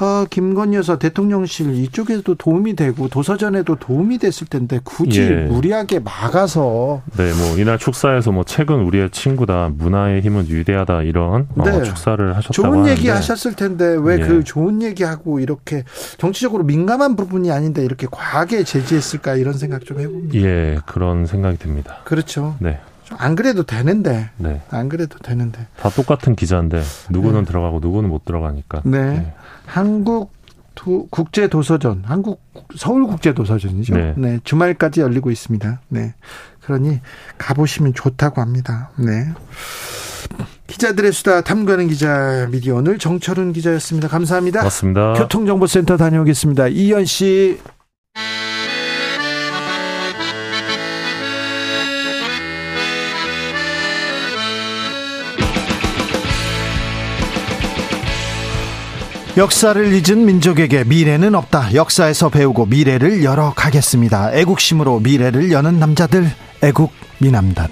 [0.00, 5.34] 어, 김건희 여사 대통령실 이쪽에도 도움이 되고 도서전에도 도움이 됐을 텐데 굳이 예.
[5.44, 11.62] 무리하게 막아서 네, 뭐 이날 축사에서 뭐 최근 우리의 친구다 문화의 힘은 위대하다 이런 어,
[11.62, 11.70] 네.
[11.72, 12.90] 어, 축사를 하셨다고 좋은 하는데.
[12.90, 14.42] 얘기 하셨을 텐데 왜그 예.
[14.42, 15.84] 좋은 얘기 하고 이렇게
[16.16, 20.38] 정치적으로 민감한 부분이 아닌데 이렇게 과하게 제지했을까 이런 생각 좀 해봅니다.
[20.38, 21.98] 예, 그런 생각이 듭니다.
[22.04, 22.56] 그렇죠.
[22.58, 22.80] 네.
[23.18, 24.30] 안 그래도 되는데.
[24.36, 24.60] 네.
[24.70, 25.66] 안 그래도 되는데.
[25.78, 27.46] 다 똑같은 기자인데 누구는 네.
[27.46, 28.82] 들어가고 누구는 못 들어가니까.
[28.84, 28.98] 네.
[28.98, 29.34] 네.
[29.66, 30.32] 한국
[30.74, 32.42] 도, 국제 도서전, 한국
[32.76, 33.94] 서울 국제 도서전이죠.
[33.94, 34.14] 네.
[34.16, 34.40] 네.
[34.44, 35.80] 주말까지 열리고 있습니다.
[35.88, 36.14] 네.
[36.60, 37.00] 그러니
[37.38, 38.90] 가보시면 좋다고 합니다.
[38.96, 39.32] 네.
[40.66, 44.08] 기자들의 수다 탐구하는 기자 미디어 오늘 정철은 기자였습니다.
[44.08, 44.62] 감사합니다.
[44.62, 45.12] 맞습니다.
[45.14, 46.68] 교통정보센터 다녀오겠습니다.
[46.68, 47.60] 이현 씨.
[59.36, 61.72] 역사를 잊은 민족에게 미래는 없다.
[61.74, 64.34] 역사에서 배우고 미래를 열어가겠습니다.
[64.34, 66.30] 애국심으로 미래를 여는 남자들,
[66.62, 67.68] 애국 미남단.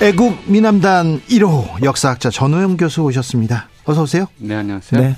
[0.00, 3.68] 애국 미남단 1호 역사학자 전호영 교수 오셨습니다.
[3.84, 4.26] 어서 오세요.
[4.38, 5.00] 네, 안녕하세요.
[5.00, 5.16] 네.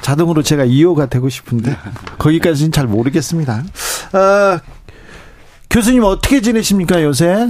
[0.00, 1.76] 자동으로 제가 2호가 되고 싶은데
[2.18, 3.64] 거기까지는 잘 모르겠습니다.
[4.14, 4.58] 어,
[5.68, 7.48] 교수님 어떻게 지내십니까 요새?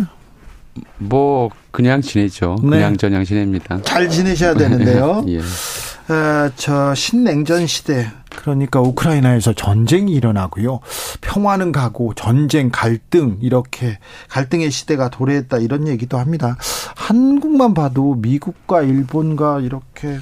[0.99, 2.57] 뭐 그냥 지내죠.
[2.63, 2.71] 네.
[2.71, 3.81] 그냥 저냥 지냅니다.
[3.83, 5.25] 잘 지내셔야 되는데요.
[5.29, 5.39] 예.
[5.39, 10.81] 어, 저 신냉전 시대 그러니까 우크라이나에서 전쟁이 일어나고요.
[11.21, 16.57] 평화는 가고 전쟁 갈등 이렇게 갈등의 시대가 도래했다 이런 얘기도 합니다.
[16.97, 20.19] 한국만 봐도 미국과 일본과 이렇게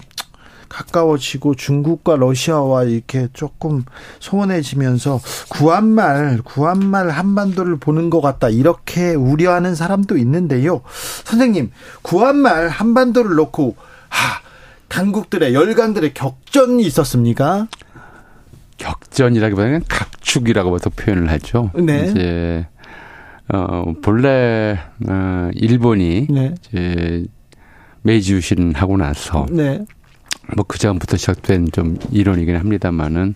[0.69, 3.85] 가까워지고 중국과 러시아와 이렇게 조금
[4.21, 10.83] 소원해지면서 구한말 구한말 한반도를 보는 것 같다 이렇게 우려하는 사람도 있는데요.
[11.25, 11.71] 선생님
[12.03, 13.77] 구한말 한반도를 놓고
[14.09, 14.41] 하
[14.89, 17.67] 강국들의 열강들의 격전이 있었습니까?
[18.79, 21.71] 격전이라기보다는 각축이라고 도 표현을 하죠.
[21.75, 22.07] 네.
[22.11, 22.67] 이제
[23.53, 26.55] 어 본래 어 일본이 네.
[26.69, 27.25] 이제
[28.03, 29.85] 메이지 유신 하고 나서 네.
[30.55, 33.35] 뭐 그 전부터 시작된 좀 이론이긴 합니다만은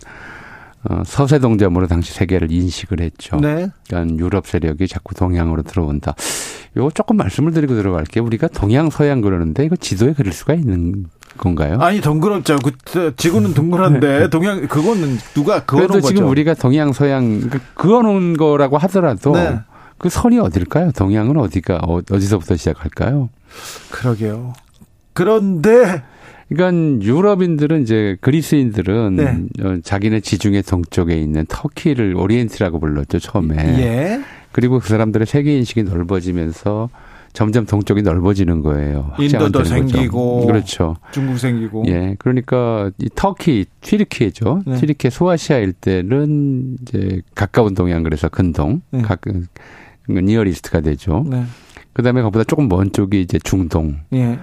[0.83, 3.37] 어, 서세 동점으로 당시 세계를 인식을 했죠.
[3.37, 3.69] 네.
[3.87, 6.15] 그러니까 유럽 세력이 자꾸 동양으로 들어온다.
[6.75, 8.23] 요거 조금 말씀을 드리고 들어갈게요.
[8.23, 11.05] 우리가 동양 서양 그러는데 이거 지도에 그릴 수가 있는
[11.37, 11.77] 건가요?
[11.79, 12.57] 아니 동그랗죠.
[12.85, 14.29] 그 지구는 동그란데 네.
[14.29, 16.07] 동양 그거는 누가 그어놓은 거죠.
[16.07, 19.59] 지금 우리가 동양 서양 그 그어놓은 거라고 하더라도 네.
[19.99, 20.91] 그 선이 어딜까요?
[20.93, 23.29] 동양은 어디가 어, 어디서부터 시작할까요?
[23.91, 24.53] 그러게요.
[25.13, 26.01] 그런데
[26.53, 29.63] 그러니까 유럽인들은 이제 그리스인들은 네.
[29.63, 33.55] 어, 자기네 지중해 동쪽에 있는 터키를 오리엔트라고 불렀죠 처음에.
[33.79, 34.21] 예.
[34.51, 36.89] 그리고 그 사람들의 세계 인식이 넓어지면서
[37.31, 39.13] 점점 동쪽이 넓어지는 거예요.
[39.17, 40.47] 인도도 생기고 거죠.
[40.47, 40.97] 그렇죠.
[41.13, 41.85] 중국 생기고.
[41.87, 42.17] 예.
[42.19, 44.63] 그러니까 이 터키, 튀르키예죠.
[44.67, 44.75] 네.
[44.75, 49.01] 튀르키 소아시아 일대는 이제 가까운 동양 그래서 근동, 네.
[49.01, 49.21] 각
[50.09, 51.23] Near East가 되죠.
[51.29, 51.45] 네.
[51.93, 53.99] 그다음에 그보다 조금 먼 쪽이 이제 중동.
[54.11, 54.37] 예.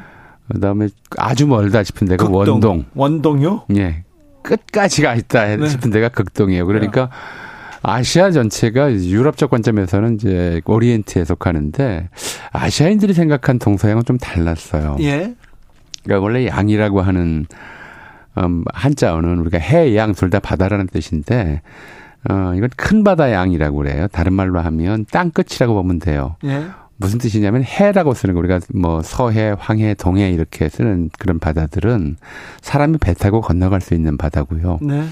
[0.53, 2.55] 그다음에 아주 멀다 싶은 데가 극동.
[2.55, 2.85] 원동.
[2.95, 3.65] 원동요?
[3.77, 4.05] 예.
[4.43, 5.69] 끝까지 가 있다 네.
[5.69, 6.67] 싶은 데가 극동이에요.
[6.67, 7.11] 그러니까
[7.83, 12.09] 아시아 전체가 유럽적 관점에서는 이제 오리엔트에 속하는데
[12.53, 14.97] 아시아인들이 생각한 동서양은 좀 달랐어요.
[15.01, 15.35] 예.
[16.05, 17.47] 그러니까 원래 양이라고 하는
[18.39, 21.61] 음, 한자어는 우리가 해, 양 둘 다 바다라는 뜻인데
[22.31, 24.07] 어, 이건 큰 바다 양이라고 그래요.
[24.09, 26.37] 다른 말로 하면 땅 끝이라고 보면 돼요.
[26.45, 26.65] 예.
[27.01, 32.17] 무슨 뜻이냐면 해라고 쓰는 거 우리가 뭐 서해, 황해, 동해 이렇게 쓰는 그런 바다들은
[32.61, 34.81] 사람이 배 타고 건너갈 수 있는 바다고요.
[34.83, 35.05] 네.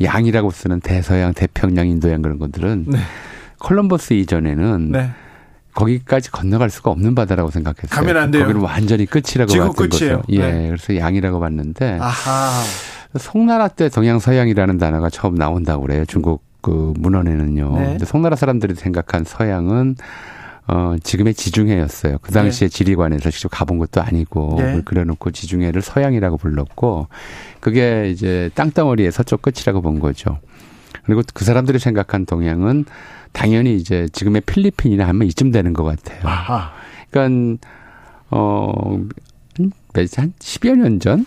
[0.00, 2.98] 양이라고 쓰는 대서양, 태평양, 인도양 그런 것들은 네.
[3.58, 5.10] 콜럼버스 이전에는 네.
[5.74, 7.88] 거기까지 건너갈 수가 없는 바다라고 생각했어요.
[7.90, 8.42] 가면 안 돼요.
[8.42, 10.16] 거기는 완전히 끝이라고 봤던 끝이에요.
[10.18, 10.22] 거죠.
[10.28, 10.66] 예, 네.
[10.68, 12.62] 그래서 양이라고 봤는데 아하.
[13.18, 16.04] 송나라 때 동양 서양이라는 단어가 처음 나온다고 그래요.
[16.06, 17.78] 중국 그 문헌에는요.
[17.78, 17.84] 네.
[17.86, 19.96] 근데 송나라 사람들이 생각한 서양은
[20.68, 22.18] 어, 지금의 지중해였어요.
[22.22, 22.76] 그 당시에 네.
[22.76, 24.80] 지리관에서 직접 가본 것도 아니고 네.
[24.84, 27.08] 그려놓고 지중해를 서양이라고 불렀고
[27.60, 30.38] 그게 이제 땅덩어리의 서쪽 끝이라고 본 거죠.
[31.04, 32.84] 그리고 그 사람들이 생각한 동양은
[33.32, 36.20] 당연히 이제 지금의 필리핀이나 하면 이쯤 되는 것 같아요.
[36.24, 36.70] 아하.
[37.10, 37.66] 그러니까
[38.30, 38.98] 어
[40.16, 41.26] 한 10여 년 전?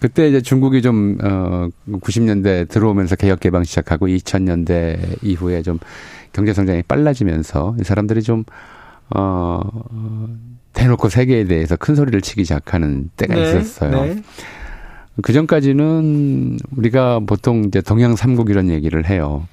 [0.00, 5.78] 그때 이제 중국이 좀, 어, 90년대 들어오면서 개혁 개방 시작하고 2000년대 이후에 좀
[6.32, 8.44] 경제 성장이 빨라지면서 이 사람들이 좀,
[9.10, 9.60] 어,
[10.72, 13.90] 대놓고 세계에 대해서 큰 소리를 치기 시작하는 때가 네, 있었어요.
[13.90, 14.22] 네.
[15.22, 19.46] 그 전까지는 우리가 보통 이제 동양 삼국 이런 얘기를 해요.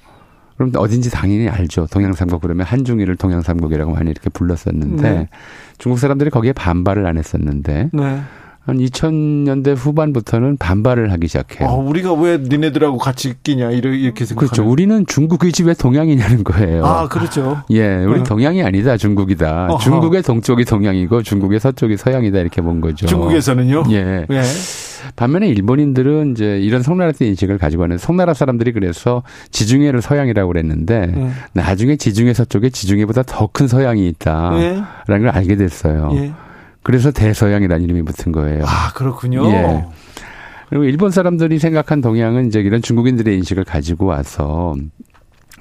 [0.58, 1.88] 그럼 어딘지 당연히 알죠.
[1.92, 5.30] 동양 삼국 그러면 한중일을 동양 삼국이라고 많이 이렇게 불렀었는데 네.
[5.78, 8.22] 중국 사람들이 거기에 반발을 안 했었는데 네.
[8.63, 11.67] 한 2000년대 후반부터는 반발을 하기 시작해요.
[11.67, 14.63] 아, 우리가 왜 니네들하고 같이 끼냐 이렇게 생각 그렇죠.
[14.69, 16.86] 우리는 중국이지 왜 동양이냐는 거예요.
[16.86, 17.63] 아, 그렇죠.
[17.71, 18.24] 예, 우리 어.
[18.24, 18.97] 동양이 아니다.
[18.97, 19.67] 중국이다.
[19.71, 19.80] 어허.
[19.80, 23.08] 중국의 동쪽이 동양이고 중국의 서쪽이 서양이다 이렇게 본 거죠.
[23.08, 23.86] 중국에서는요?
[23.91, 24.28] 예.
[24.30, 24.41] 예.
[25.15, 31.30] 반면에 일본인들은 이제 이런 송나라의 인식을 가지고 하는 송나라 사람들이 그래서 지중해를 서양이라고 그랬는데 예.
[31.54, 35.17] 나중에 지중해 서쪽에 지중해보다 더 큰 서양이 있다라는 예.
[35.17, 36.12] 걸 알게 됐어요.
[36.82, 36.84] 예.
[36.84, 38.63] 그래서 대서양이라는 이름이 붙은 거예요.
[38.65, 39.48] 아, 그렇군요.
[39.52, 39.86] 예.
[40.70, 44.76] 그리고 일본 사람들이 생각한 동양은 이제 이런 중국인들의 인식을 가지고 와서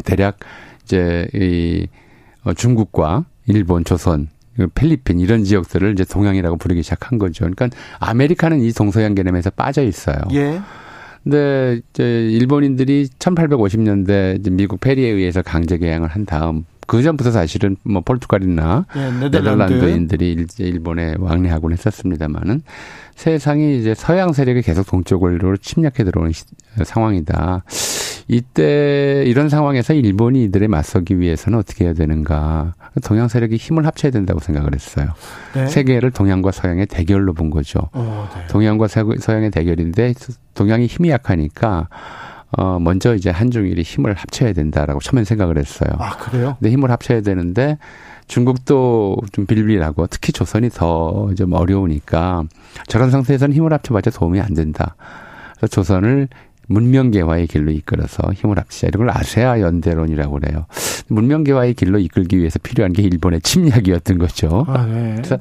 [0.05, 0.39] 대략
[0.85, 1.89] 이제 이
[2.45, 7.45] 어, 중국과 일본, 조선, 그 필리핀 이런 지역들을 이제 동양이라고 부르기 시작한 거죠.
[7.45, 10.17] 그러니까 아메리카는 이 동서양 개념에서 빠져 있어요.
[10.33, 10.61] 예.
[11.23, 18.03] 근데 이제 일본인들이 1850년대 미국 페리에 의해서 강제 개항을 한 다음 그 전부터 사실은 뭐
[18.03, 19.75] 포르투갈이나 네, 네덜란드.
[19.75, 22.63] 네덜란드인들이 일본에 왕래하곤 했었습니다만은
[23.15, 26.33] 세상이 이제 서양 세력이 계속 동쪽으로 침략해 들어오는
[26.83, 27.63] 상황이다.
[28.27, 32.75] 이때 이런 상황에서 일본이 이들에 맞서기 위해서는 어떻게 해야 되는가?
[33.05, 35.11] 동양 세력이 힘을 합쳐야 된다고 생각을 했어요.
[35.55, 35.69] 네.
[35.69, 37.89] 세계를 동양과 서양의 대결로 본 거죠.
[37.93, 38.49] 어, 네.
[38.49, 40.15] 동양과 서양의 대결인데
[40.55, 41.89] 동양이 힘이 약하니까
[42.53, 45.91] 어, 먼저 이제 한중일이 힘을 합쳐야 된다라고 처음엔 생각을 했어요.
[45.99, 46.57] 아, 그래요?
[46.59, 47.79] 근데 힘을 합쳐야 되는데
[48.27, 52.45] 중국도 좀 빌빌하고 특히 조선이 더 좀 어려우니까
[52.89, 54.95] 저런 상태에서는 힘을 합쳐봤자 도움이 안 된다.
[55.57, 56.29] 그래서 조선을
[56.71, 58.89] 문명개화의 길로 이끌어서 힘을 합치자.
[58.89, 60.67] 이런 걸 아세아 연대론이라고 그래요.
[61.09, 64.65] 문명개화의 길로 이끌기 위해서 필요한 게 일본의 침략이었던 거죠.
[64.69, 65.17] 아, 네.
[65.17, 65.37] 그래서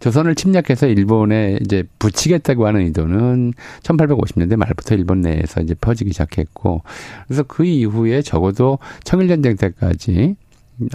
[0.00, 6.82] 조선을 침략해서 일본에 이제 붙이겠다고 하는 의도는 1850년대 말부터 일본 내에서 이제 퍼지기 시작했고
[7.26, 10.36] 그래서 그 이후에 적어도 청일전쟁 때까지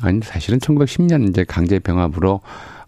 [0.02, 2.42] 아니 사실은 1910년 이제 강제 병합으로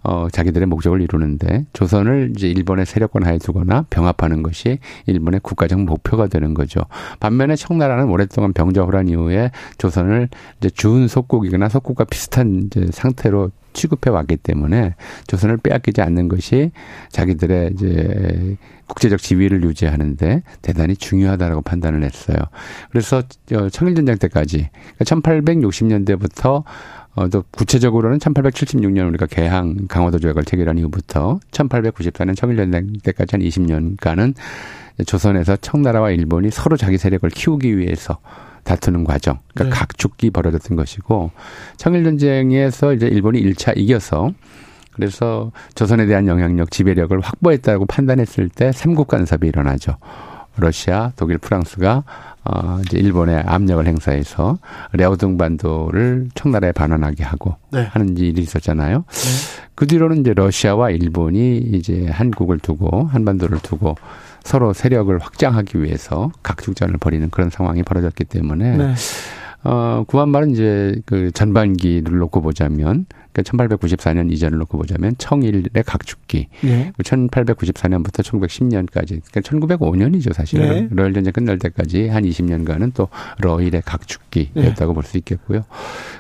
[0.03, 6.27] 어, 자기들의 목적을 이루는데 조선을 이제 일본의 세력권 하에 두거나 병합하는 것이 일본의 국가적 목표가
[6.27, 6.81] 되는 거죠.
[7.19, 14.37] 반면에 청나라는 오랫동안 병자호란 이후에 조선을 이제 준 속국이거나 속국과 비슷한 이제 상태로 취급해 왔기
[14.37, 14.95] 때문에
[15.27, 16.71] 조선을 빼앗기지 않는 것이
[17.09, 22.37] 자기들의 이제 국제적 지위를 유지하는데 대단히 중요하다라고 판단을 했어요.
[22.89, 23.23] 그래서
[23.71, 26.63] 청일전쟁 때까지 그러니까 1860년대부터
[27.15, 34.33] 어, 또 구체적으로는 1876년 우리가 개항 강화도 조약을 체결한 이후부터 1894년 청일전쟁 때까지 한 20년간은
[35.05, 38.19] 조선에서 청나라와 일본이 서로 자기 세력을 키우기 위해서
[38.63, 39.79] 다투는 과정, 그러니까 네.
[39.79, 41.31] 각축기 벌어졌던 것이고
[41.77, 44.31] 청일전쟁에서 이제 일본이 1차 이겨서
[44.93, 49.97] 그래서 조선에 대한 영향력, 지배력을 확보했다고 판단했을 때 삼국 간섭이 일어나죠.
[50.57, 52.03] 러시아, 독일, 프랑스가
[52.43, 54.57] 어 이제 일본에 압력을 행사해서
[54.93, 57.83] 레오등 반도를 청나라에 반환하게 하고 네.
[57.83, 58.97] 하는 일이 있었잖아요.
[59.07, 59.29] 네.
[59.75, 63.95] 그 뒤로는 이제 러시아와 일본이 이제 한국을 두고 한반도를 두고
[64.43, 68.93] 서로 세력을 확장하기 위해서 각축전을 벌이는 그런 상황이 벌어졌기 때문에 네.
[69.63, 76.47] 어, 구한말은 이제 그 전반기를 놓고 보자면, 그러니까 1894년 이전을 놓고 보자면 청일의 각축기.
[76.61, 76.91] 네.
[76.97, 80.67] 1894년부터 1910년까지, 그러니까 1905년이죠, 사실은.
[80.67, 80.87] 네.
[80.91, 83.07] 러일 전쟁 끝날 때까지 한 20년간은 또
[83.39, 84.93] 러일의 각축기였다고 네.
[84.93, 85.63] 볼수 있겠고요.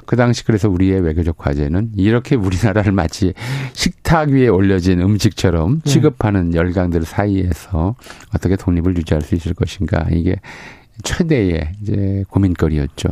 [0.05, 3.33] 그 당시 그래서 우리의 외교적 과제는 이렇게 우리나라를 마치
[3.73, 5.89] 식탁 위에 올려진 음식처럼 네.
[5.89, 7.95] 취급하는 열강들 사이에서
[8.35, 10.07] 어떻게 독립을 유지할 수 있을 것인가.
[10.11, 10.35] 이게
[11.03, 13.09] 최대의 이제 고민거리였죠.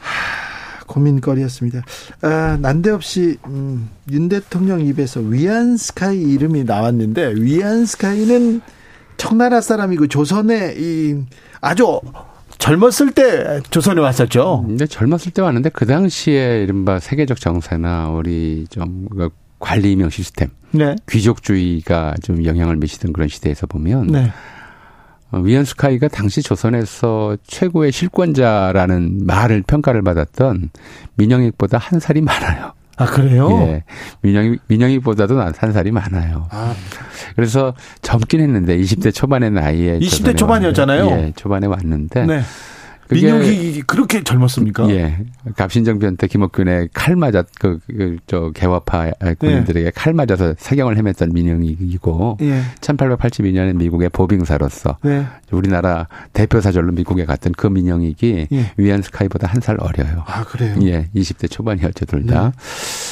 [0.00, 1.82] 하, 고민거리였습니다.
[2.22, 8.60] 아, 난데없이 음, 윤 대통령 입에서 위안스카이 이름이 나왔는데 위안스카이는
[9.16, 11.16] 청나라 사람이고 조선의 이
[11.60, 12.00] 아주
[12.58, 14.64] 젊었을 때 조선에 왔었죠.
[14.66, 20.96] 근데 젊었을 때 왔는데 그 당시에 이른바 세계적 정세나 우리 좀그 관리 임명 시스템, 네.
[21.08, 24.32] 귀족주의가 좀 영향을 미치던 그런 시대에서 보면 네.
[25.32, 30.70] 어, 위안스카이가 당시 조선에서 최고의 실권자라는 말을 평가를 받았던
[31.16, 32.72] 민영익보다 한 살이 많아요.
[32.98, 33.48] 아, 그래요?
[33.62, 33.84] 예.
[34.20, 36.46] 민영익, 민영익보다도 한 살이 많아요.
[36.50, 36.74] 아.
[37.34, 39.98] 그래서 젊긴 했는데 20대 초반의 나이에.
[39.98, 41.06] 20대 초반이었잖아요?
[41.10, 42.26] 예, 초반에 왔는데.
[42.26, 42.42] 네.
[43.10, 44.88] 민영이 그렇게 젊었습니까?
[44.90, 45.18] 예.
[45.56, 49.90] 갑신정변 때 김옥균의 칼 맞았 그, 그, 저 개화파 군인들에게 예.
[49.94, 52.62] 칼 맞아서 사경을 헤맸던 민영이고 예.
[52.80, 55.26] 1882년에 미국의 보빙사로서 예.
[55.50, 58.72] 우리나라 대표 사절로 미국에 갔던 그 민영익이 예.
[58.76, 60.24] 위안 스카이보다 한 살 어려요.
[60.26, 60.74] 아 그래요?
[60.82, 62.52] 예, 20대 초반이었죠 둘 다.
[62.56, 63.11] 네.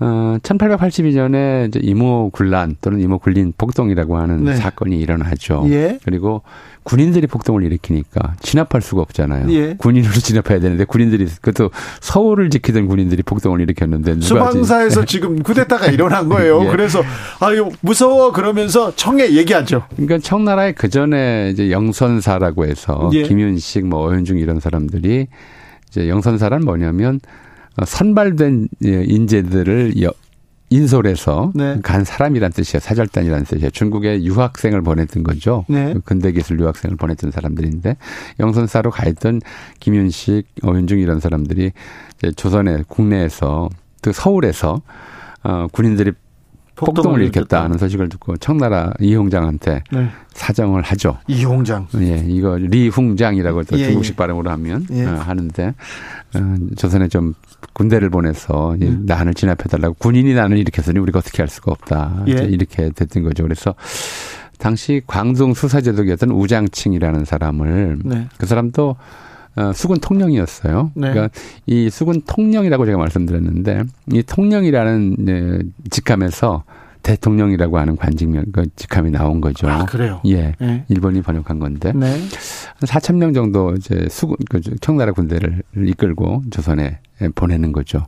[0.00, 4.56] 어, 1882년에 이제 이모 굴란 또는 이모 굴린 폭동이라고 하는 네.
[4.56, 5.66] 사건이 일어나죠.
[5.70, 5.98] 예.
[6.04, 6.42] 그리고
[6.84, 9.50] 군인들이 폭동을 일으키니까 진압할 수가 없잖아요.
[9.52, 9.74] 예.
[9.76, 11.70] 군인으로 진압해야 되는데 군인들이 그것도
[12.00, 16.64] 서울을 지키던 군인들이 폭동을 일으켰는데 수방사에서 지금 쿠데타가 일어난 거예요.
[16.64, 16.70] 예.
[16.70, 17.02] 그래서
[17.40, 19.82] 아유 무서워 그러면서 청에 얘기하죠.
[19.96, 23.24] 그러니까 청나라에 그 전에 이제 영선사라고 해서 예.
[23.24, 25.26] 김윤식 뭐 어윤중 이런 사람들이
[25.88, 27.18] 이제 영선사란 뭐냐면 어,
[27.86, 29.94] 선발된 예, 인재들을
[30.70, 31.78] 인솔해서 네.
[31.82, 32.80] 간 사람이란 뜻이에요.
[32.80, 33.70] 사절단이라는 뜻이에요.
[33.70, 35.64] 중국에 유학생을 보냈던 거죠.
[35.68, 35.94] 네.
[35.94, 37.96] 그 근대 기술 유학생을 보냈던 사람들인데
[38.38, 39.40] 영선사로 가 있던
[39.80, 41.72] 김윤식, 어윤중 이런 사람들이
[42.18, 43.70] 이제 조선의 국내에서
[44.02, 44.82] 그 서울에서
[45.44, 46.12] 어 군인들이
[46.74, 50.08] 폭동을 일으켰다 하는 소식을 듣고 청나라 이홍장한테 네.
[50.32, 51.18] 사정을 하죠.
[51.26, 51.88] 이홍장.
[51.96, 54.16] 예, 이거 리홍장이라고 또 예, 중국식 예.
[54.16, 55.06] 발음으로 하면 예.
[55.06, 55.74] 어, 하는데
[56.34, 57.34] 어, 조선에 좀
[57.72, 58.90] 군대를 보내서 예.
[58.90, 62.24] 난을 진압해달라고 군인이 난을 일으켰으니 우리가 어떻게 할 수가 없다.
[62.28, 62.32] 예.
[62.44, 63.42] 이렇게 됐던 거죠.
[63.42, 63.74] 그래서
[64.58, 68.28] 당시 광동 수사제독이었던 우장칭이라는 사람을 네.
[68.36, 68.96] 그 사람도
[69.56, 70.92] 어, 수군 통령이었어요.
[70.94, 71.10] 네.
[71.10, 71.30] 그러니까
[71.66, 75.58] 이 수군 통령이라고 제가 말씀드렸는데 이 통령이라는 네,
[75.90, 76.64] 직함에서
[77.02, 79.68] 대통령이라고 하는 관직명, 그 직함이 나온 거죠.
[79.68, 80.20] 아, 그래요?
[80.26, 80.54] 예.
[80.58, 80.84] 네.
[80.88, 81.92] 일본이 번역한 건데.
[81.92, 82.10] 네.
[82.10, 86.98] 한 4천 명 정도 이제 수군, 그 청나라 군대를 이끌고 조선에
[87.34, 88.06] 보내는 거죠.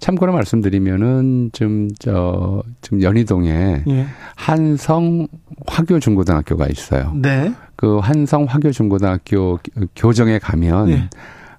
[0.00, 4.06] 참고로 말씀드리면은 좀, 저, 좀 연희동에 예.
[4.36, 5.26] 한성
[5.66, 7.12] 화교 중고등학교가 있어요.
[7.14, 7.52] 네.
[7.76, 9.58] 그 한성 화교 중고등학교
[9.96, 11.08] 교정에 가면 예.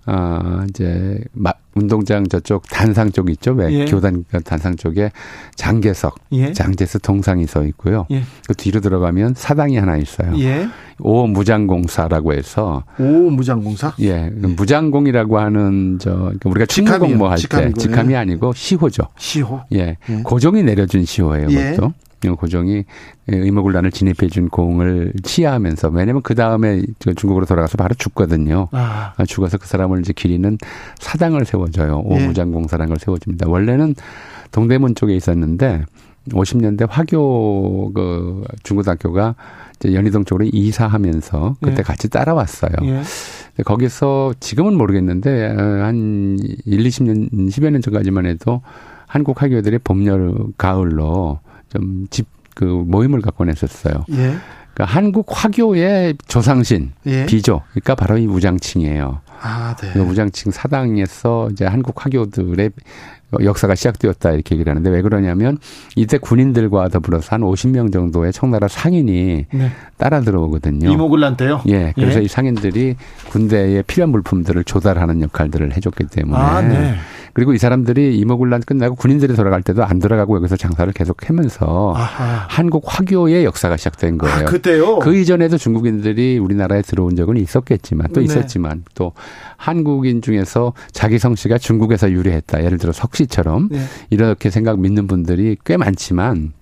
[0.07, 1.19] 어, 이제,
[1.73, 3.51] 운동장 저쪽 단상 쪽 있죠?
[3.51, 3.71] 왜?
[3.73, 3.85] 예.
[3.85, 5.11] 교단 단상 쪽에
[5.55, 6.53] 장계석, 예.
[6.53, 8.05] 장제스 동상이 서 있고요.
[8.11, 8.21] 예.
[8.47, 10.37] 그 뒤로 들어가면 사당이 하나 있어요.
[10.39, 10.67] 예.
[10.99, 12.83] 오 무장공사라고 해서.
[12.97, 13.93] 오 무장공사?
[13.99, 14.31] 예.
[14.41, 19.03] 그 무장공이라고 하는 저, 그러니까 우리가 직무 공모 할 때 직함이 아니고 시호죠.
[19.17, 19.59] 시호?
[19.73, 19.97] 예.
[20.09, 20.15] 예.
[20.23, 21.71] 고종이 내려준 시호예요, 예.
[21.71, 21.93] 그것도.
[22.33, 22.83] 고종이
[23.27, 26.81] 의무군란을 진입해 준 공을 치하하면서 왜냐면 그 다음에
[27.15, 28.69] 중국으로 돌아가서 바로 죽거든요.
[28.71, 29.13] 아.
[29.15, 29.25] 아.
[29.25, 30.57] 죽어서 그 사람을 이제 기리는
[30.99, 32.03] 사당을 세워줘요.
[32.09, 32.13] 예.
[32.15, 33.47] 오무장공사라는 걸 세워줍니다.
[33.49, 33.95] 원래는
[34.51, 35.85] 동대문 쪽에 있었는데
[36.29, 39.35] 50년대 화교 그 중고등학교가
[39.75, 41.83] 이제 연희동 쪽으로 이사하면서 그때 예.
[41.83, 42.71] 같이 따라왔어요.
[42.83, 43.03] 예.
[43.63, 48.61] 거기서 지금은 모르겠는데 한 1, 20년, 10여 년 전까지만 해도
[49.07, 51.39] 한국 화교들이 봄, 여름, 가을로
[51.75, 54.05] 좀 집 그 모임을 갖고 냈었어요.
[54.11, 54.35] 예.
[54.73, 57.25] 그러니까 한국 화교의 조상신 예.
[57.25, 57.61] 비조.
[57.71, 59.21] 그러니까 바로 이 무장층이에요.
[59.41, 59.91] 아, 네.
[59.93, 62.71] 그 무장층 사당에서 이제 한국 화교들의
[63.41, 65.57] 역사가 시작되었다 이렇게 얘기를 하는데 왜 그러냐면
[65.95, 69.71] 이때 군인들과 더불어서 한 50명 정도의 청나라 상인이 네.
[69.97, 70.89] 따라 들어오거든요.
[70.89, 71.61] 이모굴란 때요?
[71.67, 71.91] 예.
[71.95, 72.23] 그래서 예.
[72.23, 72.95] 이 상인들이
[73.29, 76.95] 군대에 필요한 물품들을 조달하는 역할들을 해줬기 때문에 아, 네.
[77.35, 82.45] 그리고 이 사람들이 이모군란 끝나고 군인들이 돌아갈 때도 안 돌아가고 여기서 장사를 계속 하면서 아하.
[82.47, 84.37] 한국 화교의 역사가 시작된 거예요.
[84.37, 84.99] 아, 그때요?
[84.99, 88.25] 그 이전에도 중국인들이 우리나라에 들어온 적은 있었겠지만 또 네.
[88.25, 89.11] 있었지만 또
[89.57, 92.63] 한국인 중에서 자기 성씨가 중국에서 유래했다.
[92.63, 93.81] 예를 들어 석씨처럼 네.
[94.11, 96.53] 이렇게 생각 믿는 분들이 꽤 많지만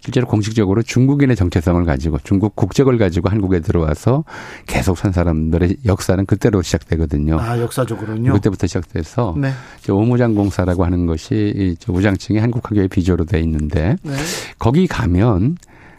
[0.00, 4.24] 실제로 공식적으로 중국인의 정체성을 가지고 중국 국적을 가지고 한국에 들어와서
[4.66, 7.38] 계속 산 사람들의 역사는 그때로 시작되거든요.
[7.38, 8.32] 아, 역사적으로는요?
[8.32, 9.52] 그때부터 시작돼서 네.
[9.88, 14.12] 오무장공사라고 하는 것이 우장층이 한국 학교의 비조로 돼 있는데 네.
[14.58, 15.56] 거기 가면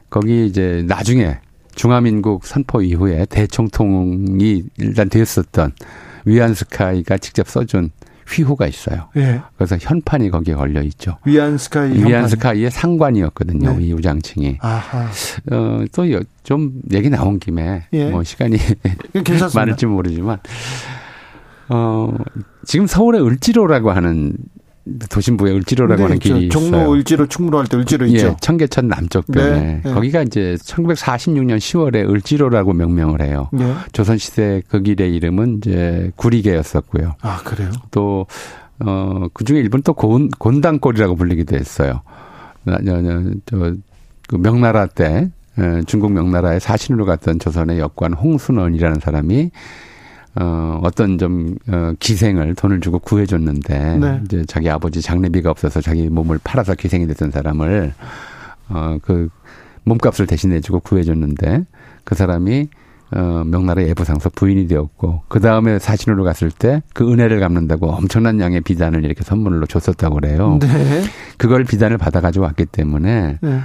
[0.09, 1.39] 거기 이제 나중에
[1.76, 5.72] 중화민국 선포 이후에 대총통이 일단 되었었던
[6.26, 7.89] 위안스카이가 직접 써준
[8.28, 9.09] 휘호가 있어요.
[9.17, 9.41] 예.
[9.55, 11.17] 그래서 현판이 거기에 걸려 있죠.
[11.26, 13.78] 위안스카이 위안스카이의 상관이었거든요.
[13.78, 13.86] 네.
[13.86, 14.57] 이 우장층이.
[14.61, 15.09] 아하.
[15.51, 18.09] 어, 또좀 얘기 나온 김에 예.
[18.09, 18.57] 뭐 시간이
[19.55, 20.39] 많을지 모르지만
[21.69, 22.13] 어,
[22.65, 24.34] 지금 서울의 을지로라고 하는
[25.09, 26.49] 도심부에 을지로라고 네, 하는 길이 있어요.
[26.49, 28.27] 종로 을지로 충무로 할 때 을지로 있죠.
[28.27, 29.93] 예, 청계천 남쪽 변에 네, 네.
[29.93, 33.49] 거기가 이제 1946년 10월에 을지로라고 명명을 해요.
[33.53, 33.73] 네.
[33.93, 37.15] 조선 시대 그 길의 이름은 이제 구리개였었고요.
[37.21, 37.71] 아 그래요?
[37.91, 38.25] 또
[38.79, 42.01] 어, 그 중에 일본 또 곤, 곤당골이라고 불리기도 했어요.
[43.45, 43.73] 저,
[44.27, 45.29] 그 명나라 때,
[45.86, 49.51] 중국 명나라에 사신으로 갔던 조선의 역관 홍순원이라는 사람이
[50.36, 54.21] 어, 어떤 좀, 어, 기생을 돈을 주고 구해줬는데, 네.
[54.25, 57.93] 이제 자기 아버지 장례비가 없어서 자기 몸을 팔아서 기생이 됐던 사람을,
[58.69, 59.29] 어, 그,
[59.84, 61.65] 몸값을 대신해주고 구해줬는데,
[62.03, 62.69] 그 사람이
[63.15, 68.61] 어, 명나라 예부상서 부인이 되었고 그 다음에 사신으로 갔을 때 그 은혜를 갚는다고 엄청난 양의
[68.61, 70.57] 비단을 이렇게 선물로 줬었다고 그래요.
[70.59, 71.03] 네.
[71.38, 73.59] 그걸 비단을 받아 가지고 왔기 때문에 네.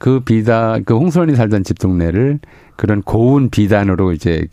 [0.00, 2.40] 그 비단 그 홍수원이 살던 집 동네를
[2.76, 4.46] 그런 고운 비단으로 이제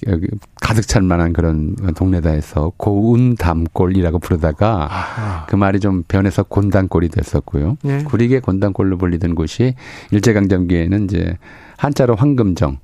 [0.62, 5.46] 가득 찰 만한 그런 동네다 해서 고운 담골이라고 부르다가 아하.
[5.46, 7.78] 그 말이 좀 변해서 곤단골이 됐었고요.
[7.84, 8.04] 네.
[8.04, 9.76] 구리게 곤단골로 불리던 곳이
[10.12, 11.38] 일제강점기에는 이제
[11.78, 12.80] 한자로 황금정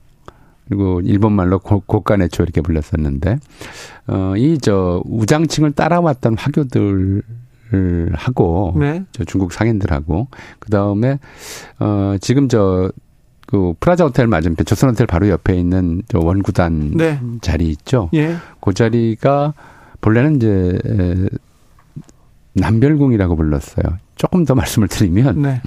[0.70, 3.40] 그리고 일본말로 고간의초 이렇게 불렸었는데
[4.08, 7.24] 어이 저 우장층을 따라왔던 화교들
[8.14, 9.04] 하고 네.
[9.12, 10.28] 저 중국 상인들하고
[10.60, 11.20] 그 다음에
[11.80, 17.20] 어 지금 저그 프라자 호텔 맞은편 조선 호텔 바로 옆에 있는 저 원구단 네.
[17.42, 18.10] 자리 있죠.
[18.14, 18.36] 예.
[18.62, 19.54] 그 자리가
[20.02, 20.80] 본래는 이제
[22.54, 23.98] 남별궁이라고 불렀어요.
[24.16, 25.62] 조금 더 말씀을 드리면 네.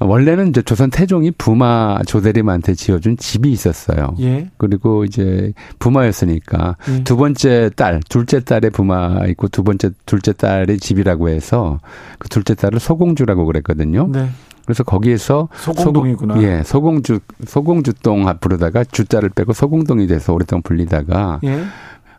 [0.00, 4.14] 원래는 이제 조선 태종이 부마 조대림한테 지어준 집이 있었어요.
[4.20, 4.50] 예.
[4.56, 7.04] 그리고 이제 부마였으니까 예.
[7.04, 11.80] 두 번째 딸, 둘째 딸의 부마 있고 두 번째 둘째 딸의 집이라고 해서
[12.18, 14.08] 그 둘째 딸을 소공주라고 그랬거든요.
[14.10, 14.30] 네.
[14.64, 16.34] 그래서 거기에서 소공동이구나.
[16.34, 21.64] 소공, 예, 소공주 소공주동 부르다가 주자를 빼고 소공동이 돼서 오랫동안 불리다가 예.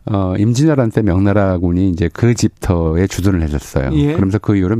[0.04, 3.90] 어 임진왜란 때 명나라군이 이제 그 집터에 주둔을 해줬어요.
[3.94, 4.12] 예.
[4.12, 4.76] 그러면서 그 이후로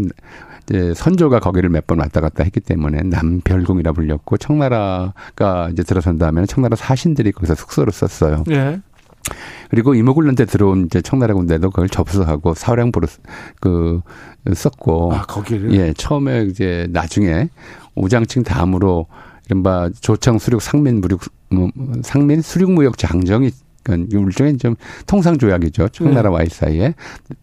[0.68, 6.46] 이제 선조가 거기를 몇 번 왔다 갔다 했기 때문에 남별궁이라 불렸고 청나라가 이제 들어선 다음에는
[6.46, 8.44] 청나라 사신들이 거기서 숙소를 썼어요.
[8.50, 8.80] 예.
[9.70, 13.06] 그리고 이모군란 때 들어온 이제 청나라 군대도 그걸 접수하고 사령부로
[13.60, 14.00] 그
[14.52, 17.48] 썼고 아 거기를 예 처음에 이제 나중에
[17.94, 19.06] 우장층 다음으로
[19.46, 21.70] 이른바 조청 수륙 상민 무륙 뭐,
[22.02, 23.50] 상민 수륙 무역 장정이
[23.82, 24.74] 그러니까 일종의 좀
[25.06, 25.88] 통상 조약이죠.
[25.88, 26.54] 청나라 와이 네.
[26.54, 26.94] 사이에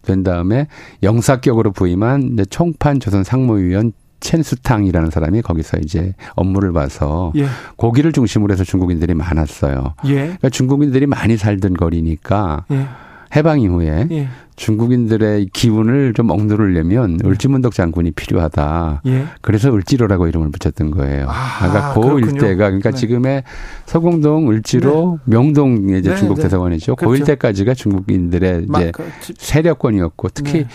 [0.02, 0.66] 된 다음에
[1.02, 7.46] 영사격으로 부임한 총판 조선 상무위원 첸수탕이라는 사람이 거기서 이제 업무를 봐서 예.
[7.76, 9.94] 고기를 중심으로 해서 중국인들이 많았어요.
[10.06, 10.14] 예.
[10.14, 12.86] 그러니까 중국인들이 많이 살던 거리니까 예.
[13.34, 14.28] 해방 이후에 예.
[14.56, 17.28] 중국인들의 기운을 좀 억누르려면 예.
[17.28, 19.02] 을지문덕 장군이 필요하다.
[19.06, 19.24] 예.
[19.40, 21.26] 그래서 을지로라고 이름을 붙였던 거예요.
[21.28, 22.26] 아, 그러니까 고 그렇군요.
[22.26, 22.96] 일대가 그러니까 네.
[22.96, 23.44] 지금의
[23.86, 25.36] 서공동, 을지로, 네.
[25.36, 26.42] 명동 이제 네, 중국 네.
[26.42, 26.96] 대사관이죠.
[26.96, 27.08] 그렇죠.
[27.08, 30.68] 고 일대까지가 중국인들의 이제 그 세력권이었고 특히 네.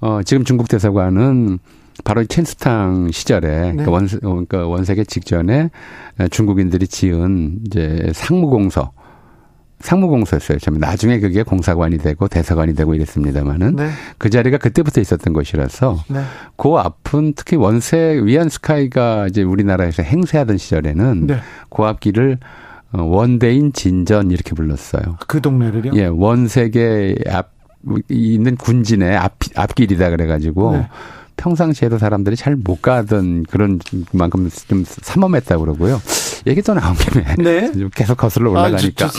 [0.00, 1.58] 어 지금 중국 대사관은
[2.04, 3.72] 바로 첸스탕 시절에 네.
[3.72, 5.70] 그러니까, 원, 그러니까 원세계 직전에
[6.30, 8.92] 중국인들이 지은 이제 상무공서
[9.80, 10.58] 상무공소였어요.
[10.58, 13.90] 참 나중에 그게 공사관이 되고 대사관이 되고 이랬습니다마는 네.
[14.18, 16.22] 그 자리가 그때부터 있었던 것이라서 네.
[16.56, 21.38] 그 앞은 특히 원세 위안 스카이가 이제 우리나라에서 행세하던 시절에는 네.
[21.68, 22.38] 그 앞길을
[22.92, 25.18] 어, 원대인 진전 이렇게 불렀어요.
[25.26, 25.92] 그 동네를요?
[25.96, 27.52] 예, 원세계 앞
[28.08, 30.76] 있는 군진의 앞 앞길이다 그래가지고.
[30.76, 30.88] 네.
[31.36, 33.80] 평상시에도 사람들이 잘 못 가던 그런
[34.12, 36.00] 만큼 좀 삼엄했다고 그러고요.
[36.46, 37.72] 얘기 또 나온 김에 네.
[37.94, 39.10] 계속 거슬러 아, 올라가니까.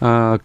[0.00, 0.38] 아, 어,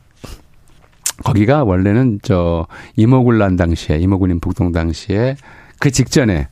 [1.23, 5.37] 거기가 원래는 저 이모군란 당시에 이모군인 북동 당시에
[5.79, 6.47] 그 직전에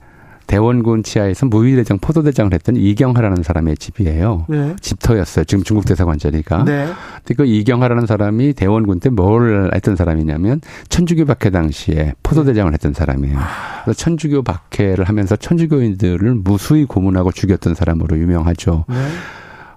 [0.53, 4.45] 대원군 치하에서 무위대장 포도대장을 했던 이경하라는 사람의 집이에요.
[4.47, 4.75] 네.
[4.79, 5.45] 집터였어요.
[5.45, 6.63] 지금 중국 대사관 자리가.
[6.63, 6.85] 네.
[7.15, 13.35] 근데 그 이경하라는 사람이 대원군 때 뭘 했던 사람이냐면 천주교 박해 당시에 포도대장을 했던 사람이에요.
[13.83, 18.85] 그래서 천주교 박해를 하면서 천주교인들을 무수히 고문하고 죽였던 사람으로 유명하죠.
[18.87, 18.95] 네.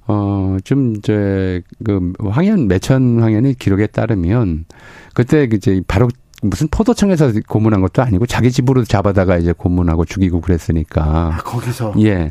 [0.08, 4.66] 어, 좀, 이제, 그, 황현, 매천 황현의 기록에 따르면,
[5.14, 6.08] 그때 이제 바로
[6.43, 11.03] 무슨 포도청에서 고문한 것도 아니고 자기 집으로 잡아다가 이제 고문하고 죽이고 그랬으니까.
[11.05, 11.95] 아, 거기서.
[12.01, 12.30] 예.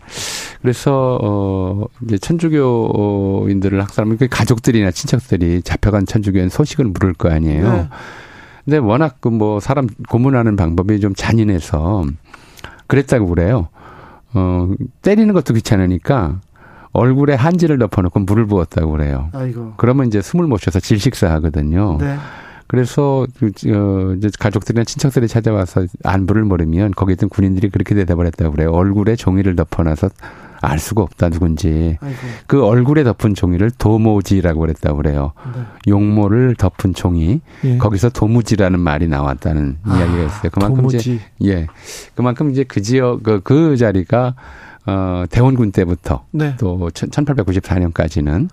[0.61, 7.71] 그래서 어 이제 천주교인들을 학살하면 그 가족들이나 친척들이 잡혀간 천주교인 소식을 물을 거 아니에요.
[7.73, 7.89] 네.
[8.63, 12.05] 근데 워낙 그 뭐 사람 고문하는 방법이 좀 잔인해서
[12.87, 13.69] 그랬다고 그래요.
[14.33, 14.69] 어
[15.01, 16.39] 때리는 것도 귀찮으니까
[16.91, 19.29] 얼굴에 한지를 덮어놓고 물을 부었다고 그래요.
[19.33, 19.73] 아이고.
[19.77, 21.97] 그러면 이제 숨을 못 쉬어서 질식사 하거든요.
[21.99, 22.17] 네.
[22.67, 28.51] 그래서 그, 어, 이제 가족들이나 친척들이 찾아와서 안부를 물으면 거기 있던 군인들이 그렇게 대답을 했다고
[28.51, 28.71] 그래요.
[28.71, 30.09] 얼굴에 종이를 덮어놔서
[30.61, 31.97] 알 수가 없다 누군지.
[32.01, 32.17] 아이고.
[32.47, 35.33] 그 얼굴에 덮은 종이를 도모지라고 그랬다고 그래요.
[35.55, 35.61] 네.
[35.87, 37.77] 용모를 덮은 종이 예.
[37.77, 40.49] 거기서 도무지라는 말이 나왔다는 아, 이야기가 있어요.
[40.51, 40.97] 그만큼 도무지.
[40.97, 41.67] 이제 예,
[42.15, 44.35] 그만큼 이제 그 지역 그, 그 자리가
[44.87, 46.55] 어, 대원군 때부터 네.
[46.59, 48.49] 또 1894년까지는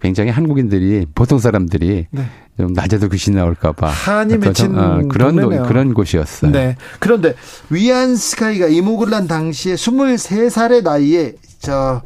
[0.00, 2.22] 굉장히 한국인들이 보통 사람들이 네.
[2.58, 5.66] 좀 낮에도 귀신 나올까봐 한이 맺힌 어, 그런 동네네요.
[5.66, 6.52] 그런 곳이었어요.
[6.52, 6.76] 네.
[6.98, 7.34] 그런데
[7.70, 12.02] 위안 스카이가 이모글란 당시에 23살의 나이에 저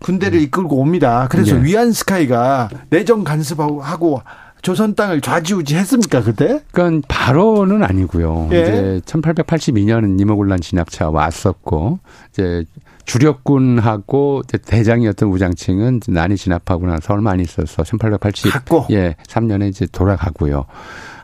[0.00, 1.26] 군대를 이끌고 옵니다.
[1.30, 1.64] 그래서 네.
[1.64, 4.22] 위안 스카이가 내정 간섭하고 하고
[4.62, 6.60] 조선 땅을 좌지우지 했습니까 그때?
[6.72, 8.48] 그건 바로는 아니고요.
[8.52, 8.62] 예.
[8.62, 11.98] 이제 1882년은 이모굴란 진압차 왔었고
[12.32, 12.64] 이제
[13.06, 18.86] 주력군하고 대장이었던 우장층은 난이 진압하고 나서 얼마 안 있어서 1880 갔고.
[18.90, 20.66] 예, 3년에 이제 돌아가고요.